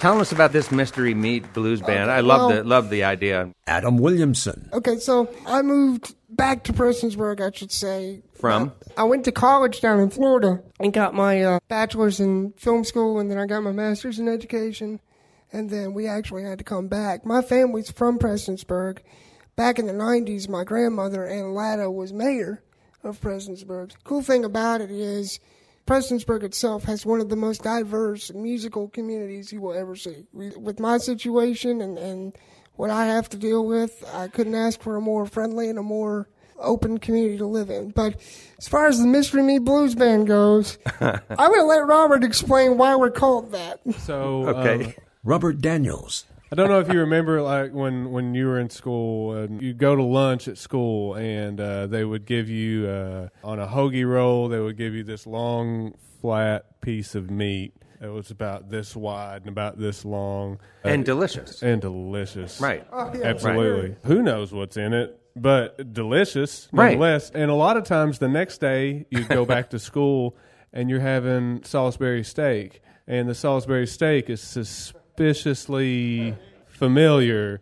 Tell 0.04 0.20
us 0.20 0.32
about 0.32 0.52
this 0.52 0.70
mystery 0.70 1.14
meat 1.14 1.50
blues 1.54 1.80
band. 1.80 2.10
I 2.10 2.20
love 2.20 2.40
well- 2.40 2.48
the 2.50 2.62
love 2.62 2.90
the 2.90 3.04
idea. 3.04 3.48
Adam 3.66 3.96
Williamson. 3.96 4.68
Okay, 4.70 4.98
so 4.98 5.30
I 5.46 5.62
moved 5.62 6.14
back 6.28 6.64
to 6.64 6.74
Prestonsburg, 6.74 7.40
I 7.40 7.50
should 7.56 7.72
say. 7.72 8.20
From? 8.34 8.74
Uh, 8.98 9.00
I 9.00 9.04
went 9.04 9.24
to 9.24 9.32
college 9.32 9.80
down 9.80 10.00
in 10.00 10.10
Florida 10.10 10.62
and 10.78 10.92
got 10.92 11.14
my 11.14 11.42
uh, 11.42 11.58
bachelor's 11.68 12.20
in 12.20 12.52
film 12.58 12.84
school, 12.84 13.18
and 13.18 13.30
then 13.30 13.38
I 13.38 13.46
got 13.46 13.62
my 13.62 13.72
master's 13.72 14.18
in 14.18 14.28
education. 14.28 15.00
And 15.50 15.70
then 15.70 15.94
we 15.94 16.06
actually 16.06 16.44
had 16.44 16.58
to 16.58 16.64
come 16.64 16.86
back. 16.86 17.24
My 17.24 17.40
family's 17.40 17.90
from 17.90 18.18
Prestonsburg. 18.18 18.98
Back 19.56 19.78
in 19.78 19.86
the 19.86 19.94
90s, 19.94 20.50
my 20.50 20.64
grandmother, 20.64 21.26
Ann 21.26 21.54
Latta, 21.54 21.90
was 21.90 22.12
mayor 22.12 22.62
of 23.02 23.22
Prestonsburg. 23.22 23.92
Cool 24.04 24.20
thing 24.20 24.44
about 24.44 24.82
it 24.82 24.90
is 24.90 25.40
Prestonsburg 25.86 26.42
itself 26.42 26.84
has 26.84 27.04
one 27.04 27.20
of 27.20 27.28
the 27.28 27.36
most 27.36 27.62
diverse 27.62 28.32
musical 28.32 28.88
communities 28.88 29.52
you 29.52 29.60
will 29.60 29.74
ever 29.74 29.94
see. 29.96 30.26
With 30.32 30.80
my 30.80 30.98
situation 30.98 31.80
and, 31.82 31.98
and 31.98 32.34
what 32.76 32.90
I 32.90 33.06
have 33.06 33.28
to 33.30 33.36
deal 33.36 33.66
with, 33.66 34.02
I 34.14 34.28
couldn't 34.28 34.54
ask 34.54 34.80
for 34.80 34.96
a 34.96 35.00
more 35.00 35.26
friendly 35.26 35.68
and 35.68 35.78
a 35.78 35.82
more 35.82 36.28
open 36.58 36.98
community 36.98 37.36
to 37.38 37.46
live 37.46 37.68
in. 37.68 37.90
But 37.90 38.14
as 38.58 38.66
far 38.68 38.86
as 38.86 38.98
the 38.98 39.06
Mystery 39.06 39.42
Meat 39.42 39.58
Blues 39.58 39.94
Band 39.94 40.26
goes, 40.26 40.78
I'm 41.00 41.20
going 41.36 41.60
to 41.60 41.64
let 41.64 41.86
Robert 41.86 42.24
explain 42.24 42.78
why 42.78 42.96
we're 42.96 43.10
called 43.10 43.52
that. 43.52 43.80
So 43.98 44.48
Okay. 44.48 44.84
um, 44.86 44.94
Robert 45.22 45.60
Daniels. 45.60 46.24
I 46.54 46.56
don't 46.56 46.68
know 46.68 46.78
if 46.78 46.86
you 46.86 47.00
remember, 47.00 47.42
like 47.42 47.72
when 47.72 48.12
when 48.12 48.32
you 48.36 48.46
were 48.46 48.60
in 48.60 48.70
school, 48.70 49.34
and 49.34 49.60
you 49.60 49.74
go 49.74 49.96
to 49.96 50.04
lunch 50.04 50.46
at 50.46 50.56
school, 50.56 51.14
and 51.14 51.60
uh, 51.60 51.88
they 51.88 52.04
would 52.04 52.26
give 52.26 52.48
you 52.48 52.86
uh, 52.86 53.28
on 53.42 53.58
a 53.58 53.66
hoagie 53.66 54.08
roll, 54.08 54.46
they 54.46 54.60
would 54.60 54.76
give 54.76 54.94
you 54.94 55.02
this 55.02 55.26
long 55.26 55.94
flat 56.20 56.80
piece 56.80 57.16
of 57.16 57.28
meat. 57.28 57.74
It 58.00 58.06
was 58.06 58.30
about 58.30 58.70
this 58.70 58.94
wide 58.94 59.40
and 59.40 59.48
about 59.48 59.80
this 59.80 60.04
long, 60.04 60.60
And 60.84 61.04
delicious. 61.04 61.60
and 61.60 61.80
delicious. 61.82 62.60
Right. 62.60 62.86
Absolutely. 62.92 63.96
Who 64.04 64.22
knows 64.22 64.52
what's 64.52 64.76
in 64.76 64.92
it? 64.92 65.20
But 65.34 65.92
delicious, 65.92 66.68
Right. 66.70 66.96
And 67.34 67.50
a 67.50 67.54
lot 67.54 67.76
of 67.76 67.82
times, 67.82 68.20
the 68.20 68.28
next 68.28 68.58
day 68.58 69.06
you 69.10 69.24
go 69.24 69.44
back 69.44 69.70
to 69.70 69.78
school 69.90 70.36
and 70.72 70.88
you're 70.88 71.00
having 71.00 71.64
Salisbury 71.64 72.22
steak, 72.22 72.80
and 73.08 73.28
the 73.28 73.34
Salisbury 73.34 73.88
steak 73.88 74.30
is 74.30 74.40
suspiciously 75.16 76.34
familiar. 76.66 77.60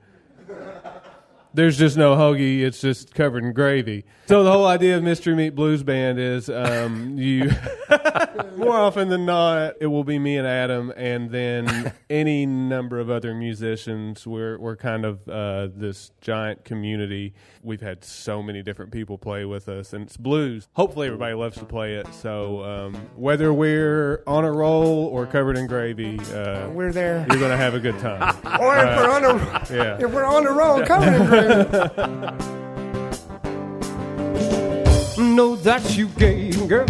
There's 1.54 1.76
just 1.78 1.96
no 1.96 2.16
hoagie; 2.16 2.60
it's 2.62 2.80
just 2.80 3.14
covered 3.14 3.44
in 3.44 3.52
gravy. 3.52 4.04
So 4.26 4.42
the 4.42 4.50
whole 4.52 4.66
idea 4.66 4.96
of 4.96 5.02
Mystery 5.02 5.34
Meat 5.34 5.54
Blues 5.54 5.82
Band 5.82 6.18
is 6.18 6.48
um, 6.48 7.16
you. 7.18 7.50
more 8.56 8.76
often 8.76 9.08
than 9.08 9.26
not, 9.26 9.74
it 9.80 9.86
will 9.86 10.04
be 10.04 10.18
me 10.18 10.36
and 10.36 10.46
Adam, 10.46 10.92
and 10.96 11.30
then 11.30 11.92
any 12.10 12.46
number 12.46 12.98
of 12.98 13.10
other 13.10 13.34
musicians. 13.34 14.26
We're 14.26 14.58
we're 14.58 14.76
kind 14.76 15.04
of 15.04 15.28
uh, 15.28 15.68
this 15.74 16.12
giant 16.20 16.64
community. 16.64 17.34
We've 17.62 17.80
had 17.80 18.04
so 18.04 18.42
many 18.42 18.62
different 18.62 18.90
people 18.92 19.18
play 19.18 19.44
with 19.44 19.68
us, 19.68 19.92
and 19.92 20.04
it's 20.06 20.16
blues. 20.16 20.68
Hopefully, 20.74 21.06
everybody 21.08 21.34
loves 21.34 21.58
to 21.58 21.64
play 21.64 21.94
it. 21.94 22.06
So 22.14 22.64
um, 22.64 22.94
whether 23.16 23.52
we're 23.52 24.22
on 24.26 24.44
a 24.44 24.52
roll 24.52 25.06
or 25.08 25.26
covered 25.26 25.56
in 25.58 25.66
gravy, 25.66 26.18
uh, 26.34 26.68
We're 26.70 26.92
there. 26.92 27.26
you're 27.30 27.40
gonna 27.40 27.56
have 27.56 27.74
a 27.74 27.80
good 27.80 27.98
time. 27.98 28.36
Or 28.62 28.76
if 28.76 28.96
we're 28.96 29.10
on 29.10 29.24
a 29.24 29.66
Yeah. 29.74 29.96
if 30.04 30.12
we're 30.12 30.24
on 30.24 30.44
the 30.44 30.50
road 30.52 30.86
covered 30.86 31.14
in 31.14 31.26
gravy. 31.26 31.41
know 35.18 35.56
that 35.56 35.96
you 35.96 36.06
gave, 36.18 36.68
girl. 36.68 36.86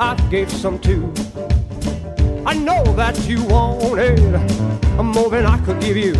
I 0.00 0.16
gave 0.28 0.50
some 0.50 0.80
too. 0.80 1.12
I 2.44 2.54
know 2.54 2.82
that 2.94 3.16
you 3.28 3.44
wanted 3.44 4.20
more 5.00 5.30
than 5.30 5.46
I 5.46 5.58
could 5.64 5.80
give 5.80 5.96
you. 5.96 6.14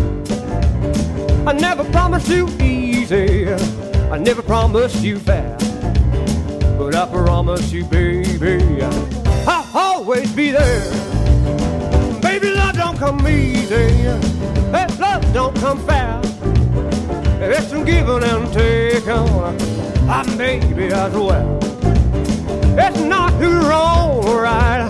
I 1.45 1.51
never 1.51 1.83
promised 1.91 2.29
you 2.29 2.47
easy. 2.61 3.49
I 3.49 4.17
never 4.17 4.41
promised 4.41 5.03
you 5.03 5.19
fair. 5.19 5.57
But 6.77 6.95
I 6.95 7.05
promise 7.09 7.69
you, 7.73 7.83
baby, 7.83 8.81
I'll 9.45 9.67
always 9.75 10.31
be 10.31 10.51
there. 10.51 10.89
Baby, 12.21 12.51
love 12.51 12.75
don't 12.75 12.97
come 12.97 13.27
easy. 13.27 13.89
Hey, 14.71 14.87
love 14.97 15.33
don't 15.33 15.55
come 15.57 15.85
fair. 15.85 16.28
It's 17.41 17.67
some 17.69 17.85
giving 17.85 18.23
and 18.23 18.51
taking. 18.51 19.09
I 20.09 20.23
maybe 20.35 20.85
as 20.93 21.13
well. 21.13 21.57
It's 22.77 22.99
not 22.99 23.31
who's 23.33 23.65
wrong 23.65 24.25
or 24.25 24.41
right, 24.43 24.89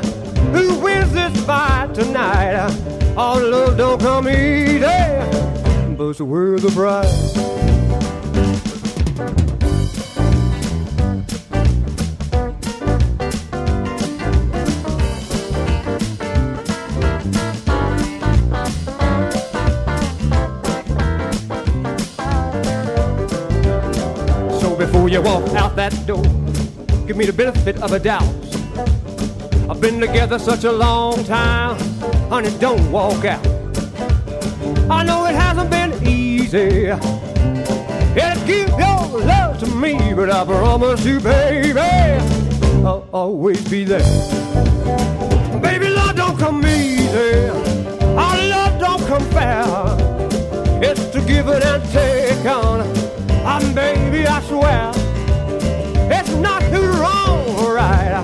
who 0.52 0.80
wins 0.80 1.12
this 1.14 1.46
fight 1.46 1.94
tonight. 1.94 2.70
All 3.16 3.40
love 3.40 3.78
don't 3.78 4.00
come 4.02 4.28
easy, 4.28 4.80
but 5.96 6.10
it's 6.10 6.22
worth 6.22 6.64
the 6.64 6.72
price. 6.72 7.79
You 25.10 25.24
walk 25.24 25.56
out 25.56 25.76
that 25.76 26.06
door, 26.06 26.22
give 27.08 27.18
me 27.18 27.26
the 27.26 27.34
benefit 27.34 27.82
of 27.82 27.94
a 27.94 28.00
doubt. 28.00 28.22
I've 29.68 29.82
been 29.82 30.00
together 30.00 30.38
such 30.38 30.66
a 30.66 30.72
long 30.72 31.24
time, 31.24 31.80
honey, 32.30 32.56
don't 32.60 32.92
walk 32.92 33.26
out. 33.26 33.44
I 34.88 35.02
know 35.04 35.26
it 35.26 35.34
hasn't 35.34 35.72
been 35.72 36.08
easy. 36.08 36.84
Yeah, 38.16 38.36
give 38.46 38.70
your 38.70 39.20
love 39.26 39.60
to 39.62 39.66
me, 39.66 40.14
but 40.14 40.30
I 40.30 40.46
promise 40.46 41.04
you, 41.04 41.20
baby, 41.20 41.80
I'll 42.86 43.10
always 43.12 43.68
be 43.68 43.84
there. 43.86 44.06
Baby, 45.60 45.90
love 45.90 46.16
don't 46.18 46.38
come 46.38 46.64
easy. 46.68 47.50
Our 48.16 48.38
love 48.48 48.80
don't 48.80 49.08
come 49.08 49.26
fair. 49.32 49.66
It's 50.84 51.08
to 51.08 51.22
give 51.22 51.48
it 51.48 51.64
and 51.64 51.84
take 51.92 52.46
on. 52.46 53.09
And 53.52 53.74
baby, 53.74 54.28
I 54.28 54.42
swear, 54.44 54.92
it's 56.12 56.34
not 56.36 56.62
who's 56.64 56.96
wrong 57.00 57.50
or 57.58 57.74
right, 57.74 58.24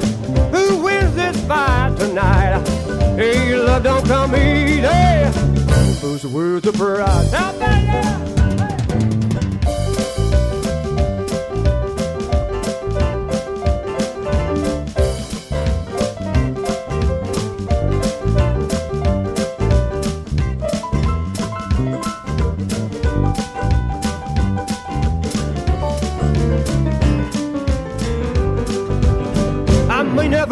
who 0.52 0.78
wins 0.84 1.16
this 1.16 1.36
fight 1.46 1.96
tonight. 1.98 2.64
Hey, 3.18 3.56
love 3.56 3.84
don't 3.84 4.06
come 4.06 4.36
easy. 4.36 4.82
Who's 6.00 6.26
worth 6.28 6.64
the 6.64 6.72
price? 6.74 7.34
Out 7.34 7.58
there, 7.58 8.35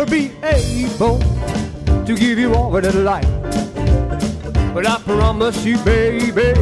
never 0.04 0.12
be 0.12 0.32
able 0.43 1.20
to 2.06 2.16
give 2.16 2.38
you 2.38 2.54
all 2.54 2.72
that 2.72 2.95
life, 2.95 3.28
but 4.74 4.88
I 4.88 4.99
promise 4.99 5.64
you, 5.66 5.78
baby, 5.80 6.54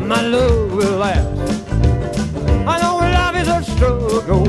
my 0.00 0.22
love 0.22 0.72
will 0.72 0.98
last. 0.98 1.26
I 2.66 2.80
know 2.80 2.96
life 2.96 3.36
is 3.36 3.48
a 3.48 3.62
struggle 3.62 4.44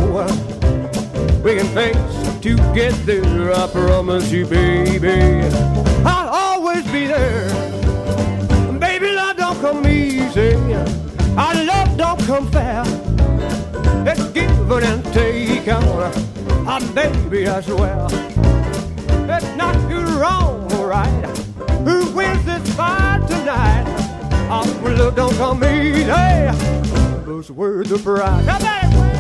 we 1.44 1.56
can 1.56 1.68
face 1.74 2.40
together. 2.42 3.52
I 3.54 3.68
promise 3.68 4.32
you, 4.32 4.46
baby, 4.46 5.42
I'll 6.06 6.30
always 6.30 6.86
be 6.92 7.08
there. 7.08 7.50
Baby, 8.80 9.12
love 9.14 9.38
don't 9.38 9.60
come 9.60 9.88
easy. 9.88 10.56
Our 11.36 11.56
love 11.66 11.98
don't 11.98 12.22
come 12.22 12.50
fair. 12.52 12.84
It's 14.08 14.24
given 14.32 14.84
and 14.84 15.04
taken. 15.14 16.35
Ah, 16.68 16.80
baby, 16.96 17.48
I 17.48 17.62
swear. 17.62 18.08
It's 19.30 19.56
not 19.56 19.76
who's 19.88 20.12
wrong 20.14 20.72
or 20.74 20.88
right. 20.88 21.26
Who 21.86 22.10
wins 22.12 22.44
this 22.44 22.76
fight 22.76 23.24
tonight? 23.28 23.86
Our 24.50 24.66
love 24.96 25.16
don't 25.16 25.36
come 25.36 25.64
easy. 25.64 26.06
Those 27.24 27.52
words 27.52 27.92
of 27.92 28.04
pride. 28.04 28.46
Now, 28.48 28.58
baby. 28.58 29.15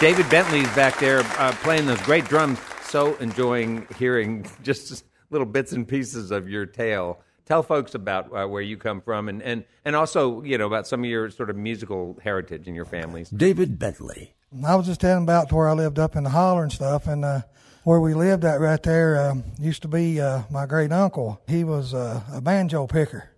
David 0.00 0.30
Bentley's 0.30 0.74
back 0.74 0.98
there 0.98 1.20
uh, 1.20 1.52
playing 1.62 1.84
those 1.84 2.00
great 2.00 2.24
drums. 2.24 2.58
So 2.84 3.16
enjoying 3.16 3.86
hearing 3.98 4.46
just 4.62 5.04
little 5.28 5.46
bits 5.46 5.72
and 5.72 5.86
pieces 5.86 6.30
of 6.30 6.48
your 6.48 6.64
tale. 6.64 7.20
Tell 7.44 7.62
folks 7.62 7.94
about 7.94 8.34
uh, 8.34 8.46
where 8.46 8.62
you 8.62 8.78
come 8.78 9.02
from, 9.02 9.28
and, 9.28 9.42
and 9.42 9.62
and 9.84 9.94
also 9.94 10.42
you 10.42 10.56
know 10.56 10.66
about 10.66 10.86
some 10.86 11.00
of 11.00 11.10
your 11.10 11.28
sort 11.28 11.50
of 11.50 11.56
musical 11.56 12.16
heritage 12.22 12.66
in 12.66 12.74
your 12.74 12.86
families. 12.86 13.28
David 13.28 13.78
Bentley. 13.78 14.32
I 14.66 14.74
was 14.74 14.86
just 14.86 15.02
telling 15.02 15.24
about 15.24 15.52
where 15.52 15.68
I 15.68 15.74
lived 15.74 15.98
up 15.98 16.16
in 16.16 16.24
the 16.24 16.30
holler 16.30 16.62
and 16.62 16.72
stuff, 16.72 17.06
and 17.06 17.22
uh, 17.22 17.42
where 17.84 18.00
we 18.00 18.14
lived 18.14 18.46
at 18.46 18.58
right 18.58 18.82
there 18.82 19.30
um, 19.30 19.44
used 19.58 19.82
to 19.82 19.88
be 19.88 20.18
uh, 20.18 20.44
my 20.50 20.64
great 20.64 20.92
uncle. 20.92 21.42
He 21.46 21.62
was 21.62 21.92
uh, 21.92 22.22
a 22.32 22.40
banjo 22.40 22.86
picker, 22.86 23.28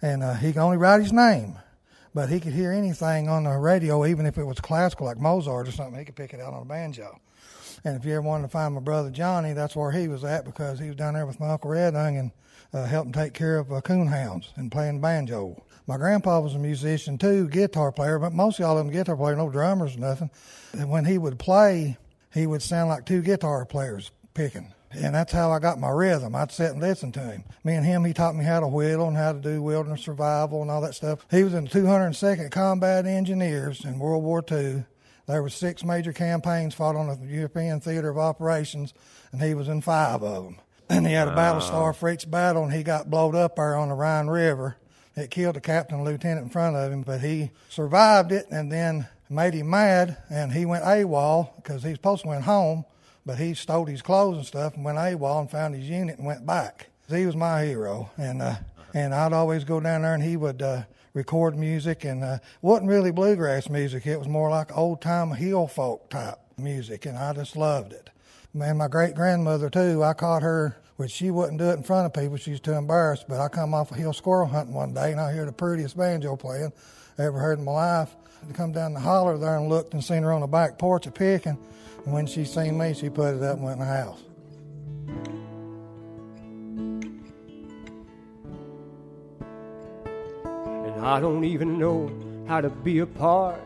and 0.00 0.22
uh, 0.22 0.34
he 0.34 0.52
could 0.52 0.60
only 0.60 0.76
write 0.76 1.00
his 1.00 1.12
name, 1.12 1.58
but 2.14 2.28
he 2.28 2.40
could 2.40 2.52
hear 2.52 2.72
anything 2.72 3.28
on 3.28 3.44
the 3.44 3.50
radio, 3.58 4.06
even 4.06 4.24
if 4.24 4.38
it 4.38 4.44
was 4.44 4.60
classical 4.60 5.06
like 5.06 5.18
Mozart 5.18 5.68
or 5.68 5.72
something. 5.72 5.98
He 5.98 6.04
could 6.04 6.16
pick 6.16 6.32
it 6.32 6.40
out 6.40 6.54
on 6.54 6.62
a 6.62 6.64
banjo. 6.66 7.20
And 7.84 7.96
if 7.96 8.04
you 8.04 8.12
ever 8.12 8.22
wanted 8.22 8.44
to 8.44 8.48
find 8.48 8.74
my 8.74 8.80
brother 8.80 9.10
Johnny, 9.10 9.52
that's 9.52 9.76
where 9.76 9.90
he 9.90 10.08
was 10.08 10.24
at 10.24 10.44
because 10.44 10.78
he 10.78 10.86
was 10.86 10.96
down 10.96 11.14
there 11.14 11.26
with 11.26 11.40
my 11.40 11.50
uncle 11.50 11.70
Red 11.70 11.94
Ung 11.94 12.16
and 12.16 12.30
uh, 12.72 12.86
helping 12.86 13.12
take 13.12 13.34
care 13.34 13.58
of 13.58 13.72
uh, 13.72 13.80
coonhounds 13.80 14.48
and 14.56 14.72
playing 14.72 15.00
banjo. 15.00 15.62
My 15.86 15.96
grandpa 15.96 16.40
was 16.40 16.54
a 16.54 16.58
musician 16.58 17.18
too, 17.18 17.48
guitar 17.48 17.92
player, 17.92 18.18
but 18.18 18.32
mostly 18.32 18.64
all 18.64 18.78
of 18.78 18.86
them 18.86 18.92
guitar 18.92 19.16
player, 19.16 19.36
no 19.36 19.50
drummers 19.50 19.96
or 19.96 20.00
nothing. 20.00 20.30
And 20.72 20.88
when 20.88 21.04
he 21.04 21.18
would 21.18 21.38
play, 21.38 21.98
he 22.32 22.46
would 22.46 22.62
sound 22.62 22.88
like 22.88 23.04
two 23.04 23.22
guitar 23.22 23.64
players 23.66 24.10
picking. 24.32 24.73
And 24.96 25.14
that's 25.14 25.32
how 25.32 25.50
I 25.50 25.58
got 25.58 25.78
my 25.78 25.90
rhythm. 25.90 26.34
I'd 26.34 26.52
sit 26.52 26.70
and 26.70 26.80
listen 26.80 27.12
to 27.12 27.20
him. 27.20 27.44
Me 27.64 27.74
and 27.74 27.84
him, 27.84 28.04
he 28.04 28.12
taught 28.12 28.36
me 28.36 28.44
how 28.44 28.60
to 28.60 28.68
whittle 28.68 29.08
and 29.08 29.16
how 29.16 29.32
to 29.32 29.40
do 29.40 29.62
wilderness 29.62 30.02
survival 30.02 30.62
and 30.62 30.70
all 30.70 30.80
that 30.82 30.94
stuff. 30.94 31.26
He 31.30 31.42
was 31.42 31.54
in 31.54 31.64
the 31.64 31.70
202nd 31.70 32.50
Combat 32.50 33.06
Engineers 33.06 33.84
in 33.84 33.98
World 33.98 34.22
War 34.22 34.44
II. 34.50 34.84
There 35.26 35.42
were 35.42 35.48
six 35.48 35.84
major 35.84 36.12
campaigns 36.12 36.74
fought 36.74 36.96
on 36.96 37.08
the 37.08 37.26
European 37.26 37.80
theater 37.80 38.10
of 38.10 38.18
operations, 38.18 38.92
and 39.32 39.42
he 39.42 39.54
was 39.54 39.68
in 39.68 39.80
five 39.80 40.22
of 40.22 40.44
them. 40.44 40.58
And 40.86 41.06
he 41.06 41.14
had 41.14 41.28
a 41.28 41.34
battle 41.34 41.62
star 41.62 41.94
for 41.94 42.10
each 42.10 42.30
battle, 42.30 42.62
and 42.62 42.70
he 42.70 42.82
got 42.82 43.08
blowed 43.08 43.34
up 43.34 43.56
there 43.56 43.74
on 43.74 43.88
the 43.88 43.94
Rhine 43.94 44.26
River. 44.26 44.76
It 45.16 45.30
killed 45.30 45.56
the 45.56 45.60
captain 45.62 45.96
and 45.96 46.04
lieutenant 46.04 46.44
in 46.44 46.50
front 46.50 46.76
of 46.76 46.92
him, 46.92 47.00
but 47.00 47.22
he 47.22 47.52
survived 47.70 48.32
it 48.32 48.48
and 48.50 48.70
then 48.70 49.08
made 49.30 49.54
him 49.54 49.70
mad, 49.70 50.18
and 50.28 50.52
he 50.52 50.66
went 50.66 50.84
AWOL 50.84 51.56
because 51.56 51.82
he 51.82 51.90
was 51.90 51.96
supposed 51.96 52.22
to 52.22 52.28
went 52.28 52.44
home, 52.44 52.84
but 53.26 53.38
he 53.38 53.54
stole 53.54 53.86
his 53.86 54.02
clothes 54.02 54.36
and 54.36 54.46
stuff 54.46 54.74
and 54.74 54.84
went 54.84 54.98
AWOL 54.98 55.40
and 55.40 55.50
found 55.50 55.74
his 55.74 55.88
unit 55.88 56.18
and 56.18 56.26
went 56.26 56.46
back. 56.46 56.88
He 57.08 57.26
was 57.26 57.36
my 57.36 57.64
hero, 57.64 58.10
and 58.16 58.40
uh, 58.40 58.56
and 58.94 59.14
I'd 59.14 59.32
always 59.32 59.64
go 59.64 59.80
down 59.80 60.02
there 60.02 60.14
and 60.14 60.22
he 60.22 60.36
would 60.36 60.62
uh, 60.62 60.82
record 61.14 61.56
music, 61.56 62.04
and 62.04 62.22
uh, 62.24 62.38
wasn't 62.60 62.88
really 62.88 63.12
bluegrass 63.12 63.68
music. 63.68 64.06
It 64.06 64.18
was 64.18 64.28
more 64.28 64.50
like 64.50 64.76
old 64.76 65.00
time 65.00 65.30
hill 65.32 65.66
folk 65.66 66.10
type 66.10 66.38
music, 66.58 67.06
and 67.06 67.16
I 67.16 67.32
just 67.32 67.56
loved 67.56 67.92
it. 67.92 68.10
Man, 68.52 68.76
my 68.76 68.88
great 68.88 69.14
grandmother 69.14 69.70
too. 69.70 70.02
I 70.02 70.12
caught 70.12 70.42
her, 70.42 70.76
which 70.96 71.10
she 71.10 71.30
wouldn't 71.30 71.58
do 71.58 71.70
it 71.70 71.74
in 71.74 71.82
front 71.82 72.06
of 72.06 72.12
people. 72.12 72.36
She 72.36 72.52
was 72.52 72.60
too 72.60 72.72
embarrassed. 72.72 73.26
But 73.28 73.40
I 73.40 73.48
come 73.48 73.74
off 73.74 73.90
a 73.90 73.96
hill 73.96 74.12
squirrel 74.12 74.46
hunting 74.46 74.74
one 74.74 74.94
day, 74.94 75.12
and 75.12 75.20
I 75.20 75.32
hear 75.32 75.44
the 75.44 75.52
prettiest 75.52 75.96
banjo 75.96 76.36
playing 76.36 76.72
I 77.18 77.22
ever 77.22 77.38
heard 77.38 77.58
in 77.58 77.64
my 77.64 77.72
life. 77.72 78.14
I 78.48 78.52
come 78.52 78.72
down 78.72 78.94
the 78.94 79.00
holler 79.00 79.38
there 79.38 79.56
and 79.56 79.68
looked 79.68 79.94
and 79.94 80.04
seen 80.04 80.22
her 80.22 80.32
on 80.32 80.42
the 80.42 80.46
back 80.46 80.78
porch 80.78 81.06
a 81.06 81.10
picking. 81.10 81.58
When 82.04 82.26
she 82.26 82.44
seen 82.44 82.76
me, 82.76 82.92
she 82.94 83.08
put 83.08 83.34
it 83.34 83.42
up 83.42 83.56
and 83.56 83.64
went 83.64 83.80
in 83.80 83.86
the 83.86 83.92
house. 83.92 84.22
And 90.86 91.04
I 91.04 91.18
don't 91.18 91.44
even 91.44 91.78
know 91.78 92.10
how 92.46 92.60
to 92.60 92.68
be 92.68 92.98
a 92.98 93.06
part 93.06 93.60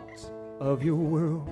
of 0.61 0.84
your 0.84 0.97
world. 0.97 1.49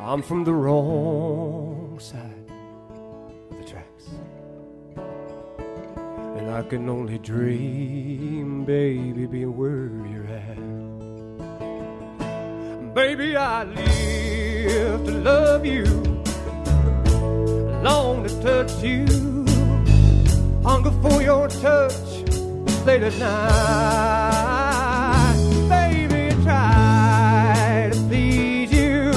I'm 0.00 0.22
from 0.22 0.42
the 0.44 0.54
wrong 0.54 1.98
side 2.00 2.50
of 3.50 3.58
the 3.58 3.64
tracks. 3.64 4.10
And 6.36 6.50
I 6.50 6.62
can 6.62 6.88
only 6.88 7.18
dream, 7.18 8.64
baby, 8.64 9.26
being 9.26 9.56
where 9.56 9.90
you're 10.06 10.26
at. 10.26 10.37
Baby, 12.94 13.36
I 13.36 13.64
live 13.64 15.04
to 15.06 15.12
love 15.12 15.64
you, 15.64 15.84
long 17.82 18.24
to 18.26 18.30
touch 18.42 18.82
you, 18.82 19.06
hunger 20.64 20.90
for 21.02 21.22
your 21.22 21.48
touch 21.48 21.92
late 22.84 23.02
at 23.02 23.16
night. 23.18 24.48
Baby, 25.68 26.34
try 26.42 27.90
to 27.92 27.98
please 28.08 28.72
you, 28.72 29.12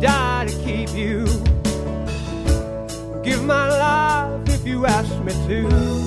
die 0.00 0.46
to 0.46 0.54
keep 0.64 0.90
you, 0.94 1.24
give 3.22 3.42
my 3.44 3.68
life 3.68 4.48
if 4.48 4.66
you 4.66 4.84
ask 4.86 5.10
me 5.22 5.32
to, 5.46 5.97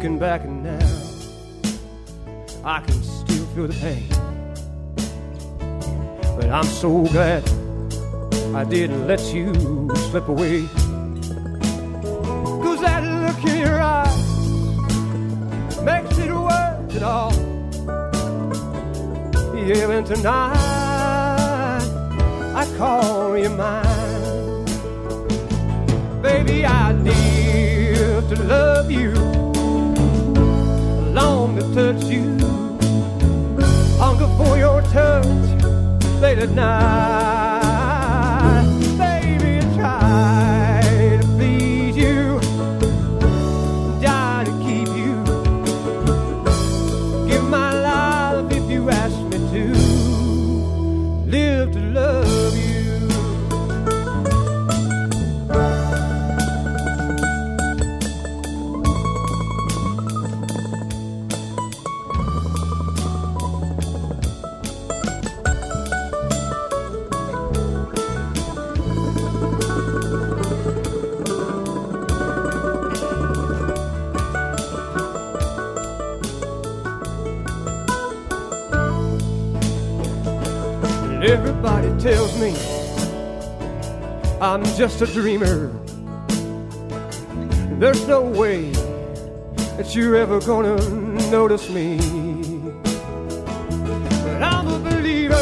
Looking 0.00 0.18
back 0.18 0.48
now, 0.48 0.78
I 2.64 2.80
can 2.80 3.02
still 3.02 3.44
feel 3.48 3.66
the 3.66 3.74
pain. 3.82 4.08
But 6.38 6.48
I'm 6.48 6.64
so 6.64 7.04
glad 7.04 7.46
I 8.54 8.64
didn't 8.64 9.06
let 9.06 9.20
you 9.34 9.52
slip 10.08 10.28
away. 10.28 10.66
Cause 12.64 12.80
that 12.80 13.02
look 13.04 13.44
in 13.44 13.58
your 13.60 13.78
eyes 13.78 14.16
makes 15.82 16.16
it 16.16 16.32
worth 16.32 16.96
it 16.96 17.02
all. 17.02 17.34
And 19.52 20.06
tonight 20.06 20.56
I 22.56 22.64
call 22.78 23.36
you 23.36 23.50
mine. 23.50 24.64
Baby, 26.22 26.64
I 26.64 26.92
live 26.92 28.30
to 28.30 28.42
love 28.44 28.90
you 28.90 29.49
long 31.22 31.56
to 31.56 31.62
touch 31.74 32.04
you. 32.04 32.24
Hunger 33.98 34.30
for 34.38 34.56
your 34.58 34.80
touch 34.82 35.64
late 36.20 36.38
at 36.38 36.50
night. 36.50 37.29
Just 84.80 85.02
a 85.02 85.06
dreamer. 85.06 85.68
There's 87.78 88.08
no 88.08 88.22
way 88.22 88.70
that 89.76 89.94
you're 89.94 90.16
ever 90.16 90.40
gonna 90.40 90.78
notice 91.30 91.68
me. 91.68 91.98
But 94.24 94.42
I'm 94.42 94.66
a 94.68 94.78
believer. 94.78 95.36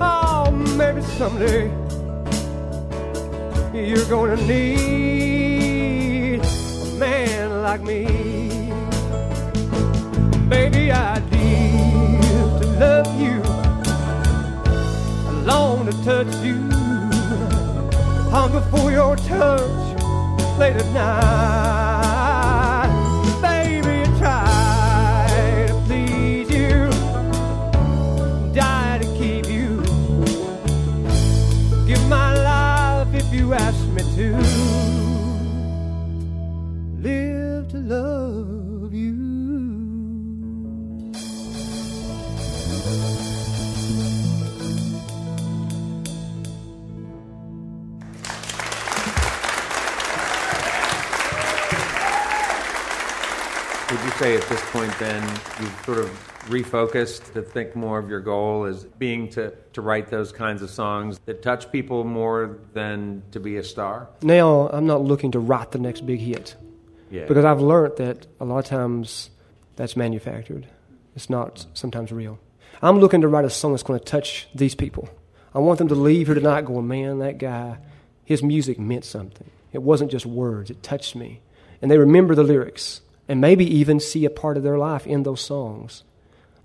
Oh, 0.00 0.50
maybe 0.76 1.02
someday 1.02 1.70
you're 3.72 4.06
gonna 4.06 4.44
need 4.44 6.40
a 6.40 6.98
man 6.98 7.62
like 7.62 7.82
me. 7.82 8.31
Hunger 18.32 18.62
for 18.70 18.90
your 18.90 19.14
touch 19.14 20.00
late 20.58 20.76
at 20.76 20.86
night. 20.94 21.71
Point 54.72 54.92
then 54.98 55.22
you've 55.60 55.80
sort 55.84 55.98
of 55.98 56.08
refocused 56.48 57.32
to 57.34 57.42
think 57.42 57.76
more 57.76 57.98
of 57.98 58.08
your 58.08 58.20
goal 58.20 58.64
as 58.64 58.84
being 58.84 59.28
to, 59.28 59.52
to 59.74 59.80
write 59.82 60.08
those 60.08 60.32
kinds 60.32 60.62
of 60.62 60.70
songs 60.70 61.20
that 61.26 61.42
touch 61.42 61.70
people 61.70 62.04
more 62.04 62.58
than 62.72 63.22
to 63.32 63.38
be 63.38 63.56
a 63.58 63.62
star? 63.62 64.08
Now 64.22 64.68
I'm 64.70 64.86
not 64.86 65.02
looking 65.02 65.30
to 65.32 65.38
write 65.38 65.70
the 65.72 65.78
next 65.78 66.06
big 66.06 66.20
hit 66.20 66.56
Yeah. 67.10 67.26
because 67.26 67.44
I've 67.44 67.60
learned 67.60 67.96
that 67.98 68.26
a 68.40 68.44
lot 68.44 68.58
of 68.58 68.64
times 68.64 69.30
that's 69.76 69.94
manufactured. 69.96 70.66
It's 71.14 71.28
not 71.28 71.66
sometimes 71.74 72.10
real. 72.10 72.38
I'm 72.80 72.98
looking 72.98 73.20
to 73.20 73.28
write 73.28 73.44
a 73.44 73.50
song 73.50 73.72
that's 73.72 73.82
going 73.82 73.98
to 73.98 74.04
touch 74.04 74.48
these 74.54 74.74
people. 74.74 75.08
I 75.54 75.58
want 75.58 75.78
them 75.78 75.88
to 75.88 75.94
leave 75.94 76.26
here 76.28 76.34
tonight 76.34 76.64
going, 76.64 76.88
man, 76.88 77.18
that 77.18 77.36
guy, 77.38 77.76
his 78.24 78.42
music 78.42 78.78
meant 78.78 79.04
something. 79.04 79.50
It 79.72 79.82
wasn't 79.82 80.10
just 80.10 80.24
words, 80.26 80.70
it 80.70 80.82
touched 80.82 81.14
me. 81.14 81.42
And 81.82 81.90
they 81.90 81.98
remember 81.98 82.34
the 82.34 82.42
lyrics 82.42 83.02
and 83.32 83.40
maybe 83.40 83.64
even 83.64 83.98
see 83.98 84.26
a 84.26 84.30
part 84.30 84.58
of 84.58 84.62
their 84.62 84.76
life 84.76 85.06
in 85.06 85.22
those 85.22 85.40
songs. 85.40 86.04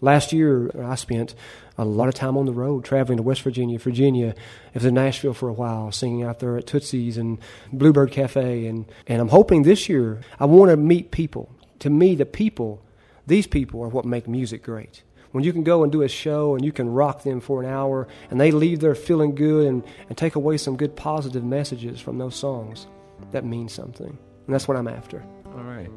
Last 0.02 0.34
year, 0.34 0.70
I 0.78 0.96
spent 0.96 1.34
a 1.78 1.86
lot 1.86 2.10
of 2.10 2.14
time 2.14 2.36
on 2.36 2.46
the 2.46 2.52
road, 2.52 2.84
traveling 2.84 3.16
to 3.16 3.24
West 3.24 3.42
Virginia, 3.42 3.80
Virginia. 3.80 4.36
I 4.36 4.72
was 4.74 4.84
in 4.84 4.96
Nashville 4.96 5.34
for 5.34 5.48
a 5.48 5.54
while, 5.54 5.94
singing 5.94 6.24
out 6.24 6.40
there 6.40 6.58
at 6.58 6.68
Tootsie's 6.68 7.18
and 7.18 7.38
Bluebird 7.72 8.12
Cafe. 8.12 8.66
And, 8.66 8.86
and 9.08 9.22
I'm 9.22 9.30
hoping 9.30 9.64
this 9.64 9.88
year 9.88 10.20
I 10.42 10.46
want 10.46 10.70
to 10.70 10.76
meet 10.76 11.12
people. 11.12 11.50
To 11.80 11.90
me, 11.90 12.16
the 12.16 12.26
people, 12.26 12.84
these 13.26 13.48
people 13.48 13.82
are 13.82 13.88
what 13.88 14.04
make 14.04 14.28
music 14.28 14.62
great. 14.62 15.04
When 15.32 15.46
you 15.46 15.54
can 15.54 15.64
go 15.64 15.84
and 15.84 15.92
do 15.92 16.02
a 16.02 16.10
show 16.10 16.56
and 16.56 16.66
you 16.66 16.74
can 16.74 16.90
rock 16.90 17.24
them 17.24 17.40
for 17.40 17.64
an 17.64 17.70
hour 17.70 18.10
and 18.30 18.42
they 18.42 18.52
leave 18.52 18.82
there 18.82 18.94
feeling 18.94 19.36
good 19.36 19.68
and, 19.68 19.86
and 20.10 20.18
take 20.18 20.36
away 20.36 20.58
some 20.58 20.76
good 20.76 20.98
positive 20.98 21.46
messages 21.46 22.02
from 22.02 22.18
those 22.18 22.36
songs, 22.36 22.88
that 23.32 23.46
means 23.46 23.72
something. 23.72 24.18
And 24.48 24.54
that's 24.54 24.68
what 24.68 24.76
I'm 24.76 24.90
after. 24.90 25.24
All 25.46 25.64
right. 25.64 25.88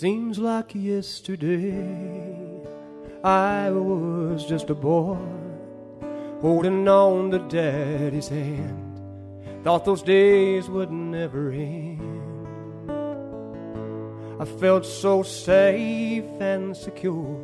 Seems 0.00 0.38
like 0.38 0.74
yesterday 0.74 2.34
I 3.22 3.70
was 3.70 4.46
just 4.46 4.70
a 4.70 4.74
boy 4.74 5.18
holding 6.40 6.88
on 6.88 7.30
to 7.30 7.38
daddy's 7.38 8.26
hand. 8.26 9.00
Thought 9.62 9.84
those 9.84 10.02
days 10.02 10.70
would 10.70 10.90
never 10.90 11.50
end. 11.50 12.90
I 14.40 14.46
felt 14.46 14.86
so 14.86 15.22
safe 15.22 16.24
and 16.40 16.74
secure 16.74 17.38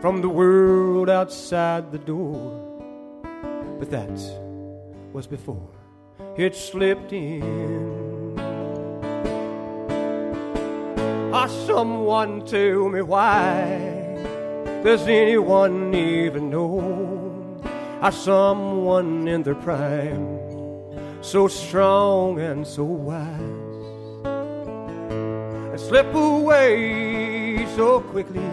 from 0.00 0.22
the 0.22 0.30
world 0.30 1.10
outside 1.10 1.90
the 1.90 1.98
door. 1.98 2.62
But 3.80 3.90
that 3.90 4.16
was 5.12 5.26
before 5.26 5.68
it 6.36 6.54
slipped 6.54 7.12
in. 7.12 8.05
Ah, 11.38 11.48
someone 11.48 12.46
tell 12.46 12.88
me 12.88 13.02
why 13.02 13.78
does 14.82 15.06
anyone 15.06 15.94
even 15.94 16.48
know? 16.48 16.80
Ah, 18.00 18.08
someone 18.08 19.28
in 19.28 19.42
their 19.42 19.54
prime, 19.54 20.40
so 21.20 21.46
strong 21.46 22.40
and 22.40 22.66
so 22.66 22.84
wise, 22.84 24.24
and 25.72 25.78
slip 25.78 26.08
away 26.14 27.66
so 27.76 28.00
quickly, 28.00 28.50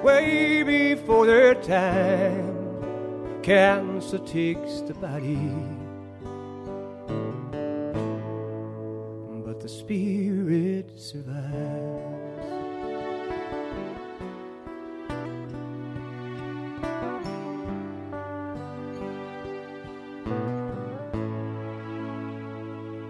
way 0.00 0.62
before 0.62 1.26
their 1.26 1.56
time. 1.56 2.54
Cancer 3.42 4.18
takes 4.18 4.80
the 4.82 4.94
body, 4.94 5.50
but 9.44 9.58
the 9.60 9.68
spirit 9.68 10.37
survives. 10.96 12.18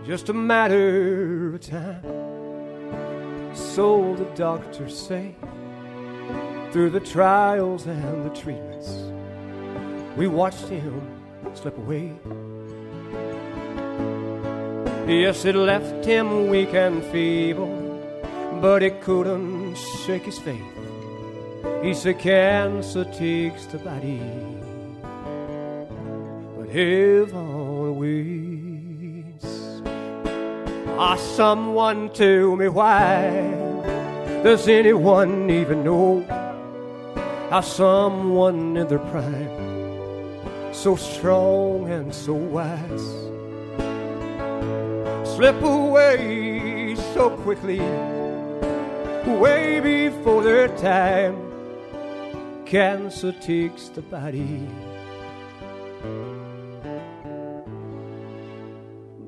Just 0.06 0.30
a 0.30 0.32
matter 0.32 1.54
of 1.54 1.60
time. 1.60 2.02
So 3.54 4.14
the 4.16 4.24
doctors 4.34 4.98
say, 4.98 5.34
through 6.72 6.90
the 6.90 7.00
trials 7.00 7.86
and 7.86 8.24
the 8.24 8.34
treatments, 8.34 8.88
we 10.16 10.26
watched 10.26 10.68
him 10.68 11.02
slip 11.54 11.76
away. 11.76 12.14
Yes, 15.08 15.46
it 15.46 15.54
left 15.54 16.04
him 16.04 16.48
weak 16.48 16.74
and 16.74 17.02
feeble, 17.04 17.72
but 18.60 18.82
it 18.82 19.00
couldn't 19.00 19.74
shake 19.74 20.24
his 20.24 20.38
faith. 20.38 20.60
He 21.82 21.94
said, 21.94 22.18
Cancer 22.18 23.04
takes 23.04 23.64
the 23.64 23.78
body, 23.78 24.20
but 26.58 26.68
heaven 26.68 27.96
waits. 27.96 29.80
Ah, 30.98 31.16
someone 31.16 32.10
tell 32.10 32.54
me 32.56 32.68
why. 32.68 33.30
Does 34.44 34.68
anyone 34.68 35.48
even 35.48 35.84
know 35.84 36.20
how 37.48 37.62
someone 37.62 38.76
in 38.76 38.86
their 38.88 38.98
prime, 38.98 40.74
so 40.74 40.96
strong 40.96 41.88
and 41.90 42.14
so 42.14 42.34
wise, 42.34 43.27
slip 45.38 45.62
away 45.62 46.96
so 47.14 47.30
quickly, 47.30 47.78
way 49.38 49.78
before 49.78 50.42
their 50.42 50.66
time? 50.76 51.36
Cancer 52.66 53.30
takes 53.30 53.88
the 53.90 54.02
body. 54.02 54.66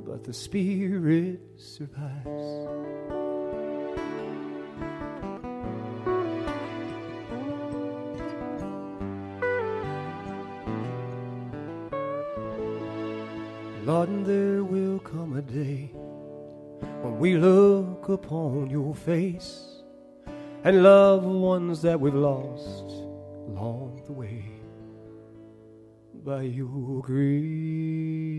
but 0.04 0.24
the 0.24 0.32
spirit 0.32 1.38
survives. 1.56 2.60
Lord, 13.86 14.24
there 14.24 14.64
will 14.64 14.98
come 14.98 15.29
day 15.40 15.90
when 17.02 17.18
we 17.18 17.36
look 17.36 18.08
upon 18.08 18.70
your 18.70 18.94
face 18.94 19.82
and 20.64 20.82
loved 20.82 21.26
ones 21.26 21.82
that 21.82 22.00
we've 22.00 22.14
lost 22.14 22.90
along 23.48 24.02
the 24.06 24.12
way 24.12 24.44
by 26.24 26.42
your 26.42 27.00
grace. 27.02 28.30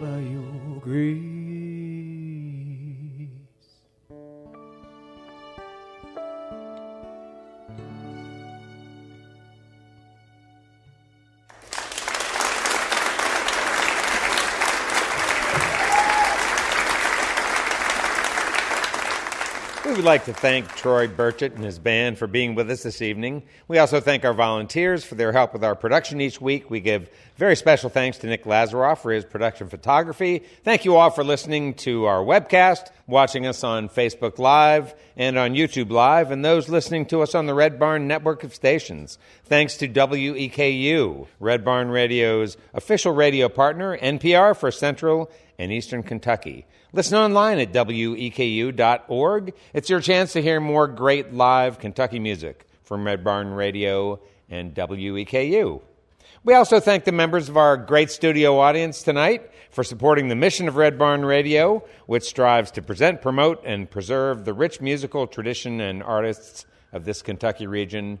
by 0.00 0.18
your 0.18 0.80
grace. 0.80 1.31
We 20.02 20.06
would 20.06 20.14
like 20.14 20.24
to 20.24 20.34
thank 20.34 20.66
Troy 20.74 21.06
Burchett 21.06 21.54
and 21.54 21.64
his 21.64 21.78
band 21.78 22.18
for 22.18 22.26
being 22.26 22.56
with 22.56 22.68
us 22.72 22.82
this 22.82 23.00
evening. 23.00 23.44
We 23.68 23.78
also 23.78 24.00
thank 24.00 24.24
our 24.24 24.34
volunteers 24.34 25.04
for 25.04 25.14
their 25.14 25.30
help 25.30 25.52
with 25.52 25.62
our 25.62 25.76
production 25.76 26.20
each 26.20 26.40
week. 26.40 26.68
We 26.68 26.80
give 26.80 27.08
very 27.36 27.54
special 27.54 27.88
thanks 27.88 28.18
to 28.18 28.26
Nick 28.26 28.42
Lazaroff 28.42 28.98
for 28.98 29.12
his 29.12 29.24
production 29.24 29.68
photography. 29.68 30.42
Thank 30.64 30.84
you 30.84 30.96
all 30.96 31.10
for 31.10 31.22
listening 31.22 31.74
to 31.74 32.06
our 32.06 32.18
webcast, 32.18 32.90
watching 33.06 33.46
us 33.46 33.62
on 33.62 33.88
Facebook 33.88 34.40
Live 34.40 34.92
and 35.16 35.38
on 35.38 35.54
YouTube 35.54 35.92
Live, 35.92 36.32
and 36.32 36.44
those 36.44 36.68
listening 36.68 37.06
to 37.06 37.22
us 37.22 37.36
on 37.36 37.46
the 37.46 37.54
Red 37.54 37.78
Barn 37.78 38.08
network 38.08 38.42
of 38.42 38.52
stations. 38.52 39.18
Thanks 39.44 39.76
to 39.76 39.88
WEKU, 39.88 41.28
Red 41.38 41.64
Barn 41.64 41.90
Radio's 41.90 42.56
official 42.74 43.12
radio 43.12 43.48
partner, 43.48 43.96
NPR 43.96 44.56
for 44.56 44.72
Central 44.72 45.30
and 45.62 45.72
Eastern 45.72 46.02
Kentucky. 46.02 46.66
Listen 46.92 47.16
online 47.16 47.60
at 47.60 47.72
weku.org. 47.72 49.54
It's 49.72 49.88
your 49.88 50.00
chance 50.00 50.32
to 50.32 50.42
hear 50.42 50.58
more 50.58 50.88
great 50.88 51.32
live 51.32 51.78
Kentucky 51.78 52.18
music 52.18 52.66
from 52.82 53.06
Red 53.06 53.22
Barn 53.22 53.52
Radio 53.52 54.18
and 54.50 54.74
WEKU. 54.74 55.80
We 56.42 56.54
also 56.54 56.80
thank 56.80 57.04
the 57.04 57.12
members 57.12 57.48
of 57.48 57.56
our 57.56 57.76
great 57.76 58.10
studio 58.10 58.58
audience 58.58 59.04
tonight 59.04 59.52
for 59.70 59.84
supporting 59.84 60.26
the 60.26 60.34
mission 60.34 60.66
of 60.66 60.74
Red 60.74 60.98
Barn 60.98 61.24
Radio, 61.24 61.84
which 62.06 62.24
strives 62.24 62.72
to 62.72 62.82
present, 62.82 63.22
promote, 63.22 63.62
and 63.64 63.88
preserve 63.88 64.44
the 64.44 64.52
rich 64.52 64.80
musical 64.80 65.28
tradition 65.28 65.80
and 65.80 66.02
artists 66.02 66.66
of 66.92 67.04
this 67.04 67.22
Kentucky 67.22 67.68
region 67.68 68.18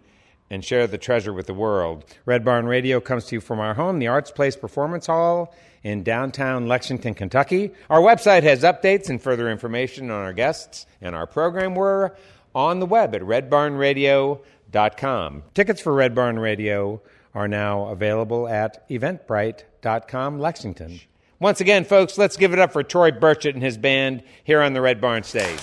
and 0.48 0.64
share 0.64 0.86
the 0.86 0.96
treasure 0.96 1.32
with 1.32 1.48
the 1.48 1.54
world. 1.54 2.04
Red 2.24 2.44
Barn 2.44 2.66
Radio 2.66 3.00
comes 3.00 3.24
to 3.24 3.34
you 3.34 3.40
from 3.40 3.58
our 3.58 3.74
home, 3.74 3.98
the 3.98 4.06
Arts 4.06 4.30
Place 4.30 4.54
Performance 4.54 5.06
Hall 5.06 5.52
in 5.82 6.02
downtown 6.02 6.68
Lexington, 6.68 7.14
Kentucky. 7.14 7.72
Our 7.90 8.00
website 8.00 8.42
has 8.44 8.62
updates 8.62 9.08
and 9.08 9.20
further 9.20 9.50
information 9.50 10.10
on 10.10 10.22
our 10.22 10.32
guests 10.32 10.86
and 11.00 11.14
our 11.14 11.26
program. 11.26 11.74
We're 11.74 12.12
on 12.54 12.80
the 12.80 12.86
web 12.86 13.14
at 13.14 13.22
redbarnradio.com. 13.22 15.42
Tickets 15.54 15.80
for 15.80 15.92
Red 15.92 16.14
Barn 16.14 16.38
Radio 16.38 17.00
are 17.34 17.48
now 17.48 17.86
available 17.86 18.46
at 18.48 18.88
eventbrite.com 18.88 20.38
Lexington. 20.38 21.00
Once 21.40 21.60
again, 21.60 21.84
folks, 21.84 22.18
let's 22.18 22.36
give 22.36 22.52
it 22.52 22.60
up 22.60 22.72
for 22.72 22.84
Troy 22.84 23.10
Burchett 23.10 23.54
and 23.54 23.62
his 23.62 23.76
band 23.76 24.22
here 24.44 24.60
on 24.60 24.74
the 24.74 24.80
Red 24.80 25.00
Barn 25.00 25.24
stage. 25.24 25.58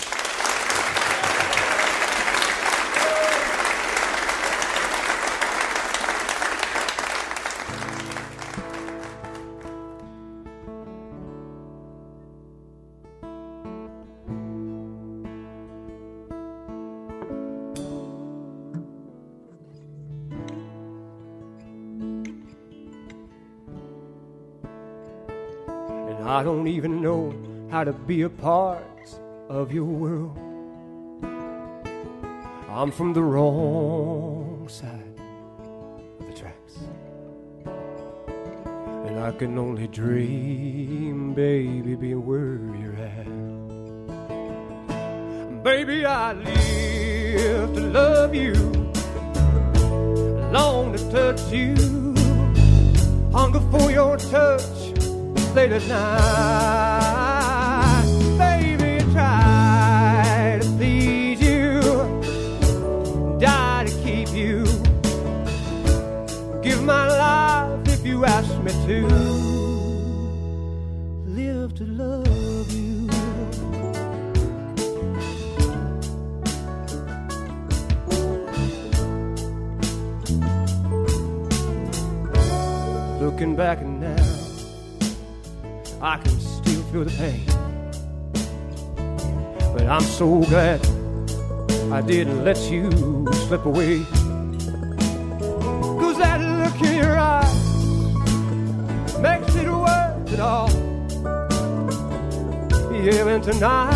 I 26.30 26.44
don't 26.44 26.68
even 26.68 27.02
know 27.02 27.34
how 27.72 27.82
to 27.82 27.92
be 27.92 28.22
a 28.22 28.30
part 28.30 29.18
of 29.48 29.72
your 29.72 29.82
world. 29.84 30.38
I'm 32.68 32.92
from 32.92 33.12
the 33.14 33.22
wrong 33.24 34.68
side 34.68 35.18
of 36.20 36.26
the 36.28 36.32
tracks. 36.32 36.78
And 39.08 39.18
I 39.18 39.32
can 39.32 39.58
only 39.58 39.88
dream, 39.88 41.34
baby, 41.34 41.96
be 41.96 42.14
where 42.14 42.60
you're 42.80 42.94
at. 42.94 43.26
Baby, 45.64 46.04
I 46.04 46.32
live 46.34 47.74
to 47.74 47.80
love 47.80 48.36
you, 48.36 48.54
long 50.52 50.92
to 50.92 51.10
touch 51.10 51.50
you, 51.50 51.74
hunger 53.32 53.60
for 53.72 53.90
your 53.90 54.16
touch 54.16 54.79
late 55.54 55.72
at 55.72 55.86
night. 55.88 56.10
Baby, 58.38 59.02
try 59.12 60.58
to 60.60 60.68
please 60.76 61.40
you, 61.40 61.80
die 63.40 63.84
to 63.86 63.92
keep 64.04 64.28
you. 64.32 64.64
Give 66.62 66.82
my 66.84 67.08
life 67.08 67.88
if 67.88 68.06
you 68.06 68.24
ask 68.24 68.50
me 68.62 68.72
to. 68.86 69.06
Live 71.26 71.74
to 71.76 71.84
love 71.84 72.72
you. 72.72 73.08
Looking 83.20 83.54
back 83.56 83.79
feel 86.90 87.04
the 87.04 87.10
pain. 87.18 87.46
But 89.72 89.86
I'm 89.86 90.02
so 90.02 90.40
glad 90.40 90.80
I 91.92 92.00
didn't 92.00 92.44
let 92.44 92.58
you 92.70 92.90
slip 93.46 93.64
away. 93.64 94.02
Cause 96.00 96.18
that 96.18 96.40
look 96.40 96.80
in 96.82 96.96
your 96.96 97.16
eyes 97.16 97.48
makes 99.18 99.54
it 99.54 99.70
worth 99.70 100.32
it 100.32 100.40
all. 100.40 100.70
Yeah, 102.92 103.28
and 103.28 103.44
tonight 103.44 103.94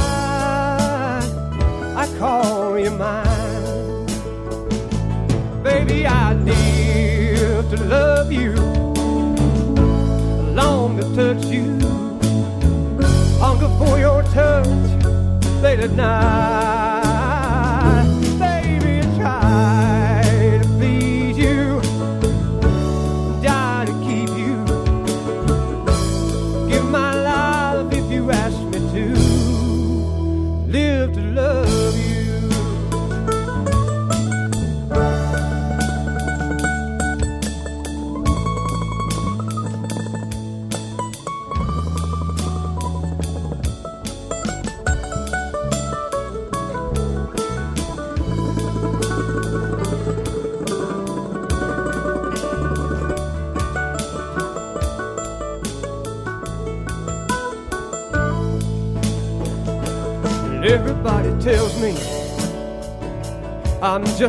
I 1.97 2.07
call 2.18 2.78
you 2.78 2.90
mine. 2.90 4.07
Baby, 5.64 6.07
I 6.07 6.34
live 6.34 7.70
to 7.70 7.76
love 7.84 8.30
you, 8.30 8.53
long 10.55 10.97
to 10.99 11.03
touch 11.16 11.45
you, 11.47 11.84
for 13.79 13.99
your 13.99 14.22
touch 14.25 15.05
late 15.62 15.81
at 15.81 15.91
night. 15.93 16.74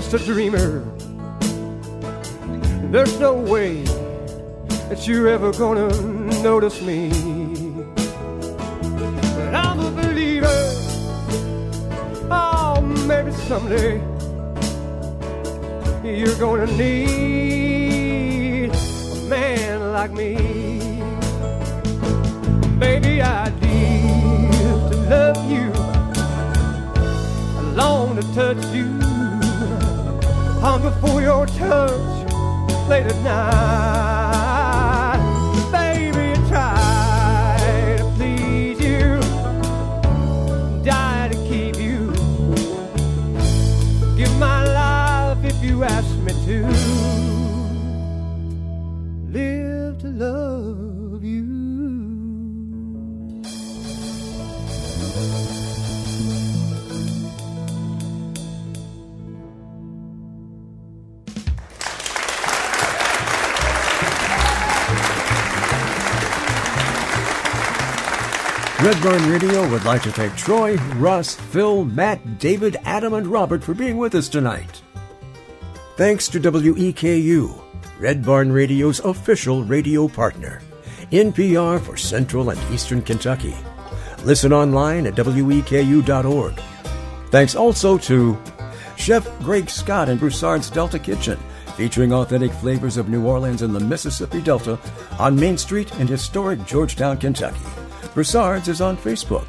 Just 0.02 0.14
a 0.14 0.20
dreamer. 0.20 0.84
There's 2.92 3.18
no 3.18 3.34
way 3.34 3.82
that 4.90 5.08
you're 5.08 5.30
ever 5.30 5.54
gonna 5.54 5.88
notice 6.44 6.82
me. 6.82 7.12
But 9.38 9.56
I'm 9.56 9.80
a 9.80 9.92
believer. 9.92 10.60
Oh, 12.30 12.82
maybe 13.08 13.32
someday 13.48 14.02
you're 16.04 16.40
gonna 16.40 16.68
need 16.76 18.72
a 18.72 19.30
man 19.30 19.94
like 19.94 20.12
me. 20.12 20.36
Baby, 22.78 23.22
I 23.22 23.48
live 23.62 24.92
to 24.92 24.98
love 25.10 25.40
you. 25.50 25.72
I 27.60 27.62
long 27.76 28.18
to 28.18 28.24
touch 28.34 28.66
you. 28.76 28.95
For 30.86 31.20
your 31.20 31.48
touch 31.48 32.32
late 32.88 33.08
at 33.08 33.24
night. 33.24 34.05
Red 68.84 69.02
Barn 69.02 69.32
Radio 69.32 69.68
would 69.72 69.86
like 69.86 70.04
to 70.04 70.12
thank 70.12 70.36
Troy, 70.36 70.76
Russ, 70.98 71.36
Phil, 71.36 71.86
Matt, 71.86 72.40
David, 72.40 72.76
Adam, 72.84 73.14
and 73.14 73.26
Robert 73.26 73.64
for 73.64 73.74
being 73.74 73.98
with 73.98 74.14
us 74.16 74.28
tonight. 74.28 74.82
Thanks 75.96 76.28
to 76.28 76.42
WEKU, 76.42 77.64
Red 78.00 78.24
Barn 78.24 78.52
Radio's 78.52 79.00
official 79.00 79.64
radio 79.64 80.10
partner, 80.10 80.62
NPR 81.10 81.80
for 81.80 81.96
Central 81.96 82.50
and 82.50 82.60
Eastern 82.74 83.02
Kentucky. 83.02 83.56
Listen 84.26 84.52
online 84.52 85.08
at 85.08 85.16
weku.org. 85.16 86.60
Thanks 87.32 87.56
also 87.56 87.98
to 88.00 88.38
Chef 88.98 89.26
Greg 89.40 89.70
Scott 89.70 90.10
and 90.10 90.20
Broussard's 90.20 90.70
Delta 90.70 91.00
Kitchen, 91.00 91.40
featuring 91.78 92.12
authentic 92.12 92.52
flavors 92.52 92.98
of 92.98 93.08
New 93.08 93.26
Orleans 93.26 93.62
and 93.62 93.74
the 93.74 93.80
Mississippi 93.80 94.42
Delta 94.42 94.78
on 95.18 95.40
Main 95.40 95.58
Street 95.58 95.96
in 95.96 96.08
historic 96.08 96.66
Georgetown, 96.66 97.18
Kentucky. 97.18 97.85
Broussard's 98.16 98.70
is 98.70 98.80
on 98.80 98.96
Facebook. 98.96 99.46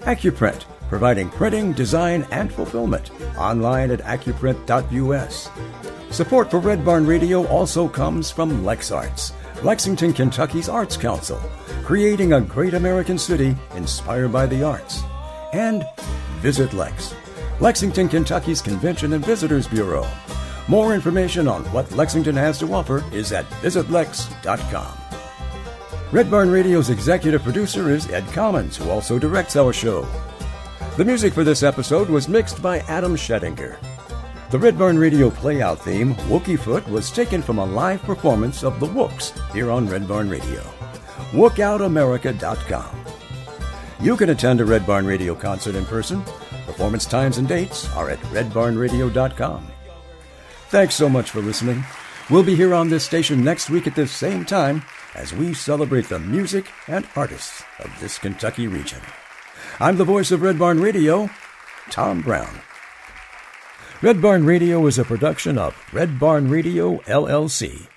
Accuprint, 0.00 0.64
providing 0.88 1.30
printing, 1.30 1.72
design, 1.72 2.26
and 2.32 2.52
fulfillment. 2.52 3.12
Online 3.38 3.92
at 3.92 4.00
accuprint.us. 4.00 5.48
Support 6.10 6.50
for 6.50 6.58
Red 6.58 6.84
Barn 6.84 7.06
Radio 7.06 7.46
also 7.46 7.88
comes 7.88 8.32
from 8.32 8.64
LexArts, 8.64 9.32
Lexington, 9.62 10.12
Kentucky's 10.12 10.68
Arts 10.68 10.96
Council, 10.96 11.40
creating 11.84 12.32
a 12.32 12.40
great 12.40 12.74
American 12.74 13.16
city 13.16 13.54
inspired 13.76 14.32
by 14.32 14.46
the 14.46 14.64
arts. 14.64 15.02
And 15.52 15.84
Visit 16.40 16.72
Lex, 16.72 17.14
Lexington, 17.60 18.08
Kentucky's 18.08 18.60
Convention 18.60 19.12
and 19.12 19.24
Visitors 19.24 19.68
Bureau. 19.68 20.06
More 20.66 20.94
information 20.94 21.46
on 21.46 21.62
what 21.66 21.92
Lexington 21.92 22.34
has 22.34 22.58
to 22.58 22.74
offer 22.74 23.04
is 23.12 23.30
at 23.30 23.48
visitlex.com. 23.62 25.05
Red 26.16 26.30
Barn 26.30 26.50
Radio's 26.50 26.88
executive 26.88 27.42
producer 27.42 27.90
is 27.90 28.08
Ed 28.08 28.26
Commons, 28.28 28.78
who 28.78 28.88
also 28.88 29.18
directs 29.18 29.54
our 29.54 29.70
show. 29.70 30.08
The 30.96 31.04
music 31.04 31.34
for 31.34 31.44
this 31.44 31.62
episode 31.62 32.08
was 32.08 32.26
mixed 32.26 32.62
by 32.62 32.78
Adam 32.88 33.16
Schettinger. 33.16 33.76
The 34.50 34.58
Red 34.58 34.78
Barn 34.78 34.98
Radio 34.98 35.28
playout 35.28 35.76
theme, 35.80 36.14
Wookie 36.30 36.58
Foot, 36.58 36.88
was 36.88 37.10
taken 37.10 37.42
from 37.42 37.58
a 37.58 37.66
live 37.66 38.02
performance 38.04 38.64
of 38.64 38.80
The 38.80 38.86
Wooks 38.86 39.34
here 39.52 39.70
on 39.70 39.88
Red 39.88 40.08
Barn 40.08 40.30
Radio. 40.30 40.62
WookOutAmerica.com. 41.32 43.04
You 44.00 44.16
can 44.16 44.30
attend 44.30 44.62
a 44.62 44.64
Red 44.64 44.86
Barn 44.86 45.04
Radio 45.04 45.34
concert 45.34 45.74
in 45.74 45.84
person. 45.84 46.22
Performance 46.64 47.04
times 47.04 47.36
and 47.36 47.46
dates 47.46 47.94
are 47.94 48.08
at 48.08 48.20
redbarnradio.com. 48.32 49.66
Thanks 50.70 50.94
so 50.94 51.10
much 51.10 51.30
for 51.30 51.42
listening. 51.42 51.84
We'll 52.30 52.42
be 52.42 52.56
here 52.56 52.72
on 52.72 52.88
this 52.88 53.04
station 53.04 53.44
next 53.44 53.68
week 53.68 53.86
at 53.86 53.94
this 53.94 54.12
same 54.12 54.46
time 54.46 54.82
as 55.16 55.32
we 55.32 55.54
celebrate 55.54 56.08
the 56.08 56.18
music 56.18 56.70
and 56.86 57.06
artists 57.16 57.64
of 57.80 57.90
this 58.00 58.18
Kentucky 58.18 58.68
region. 58.68 59.00
I'm 59.80 59.96
the 59.96 60.04
voice 60.04 60.30
of 60.30 60.42
Red 60.42 60.58
Barn 60.58 60.80
Radio, 60.80 61.28
Tom 61.90 62.20
Brown. 62.20 62.60
Red 64.02 64.20
Barn 64.20 64.44
Radio 64.44 64.86
is 64.86 64.98
a 64.98 65.04
production 65.04 65.56
of 65.56 65.74
Red 65.92 66.20
Barn 66.20 66.50
Radio, 66.50 66.98
LLC. 67.06 67.88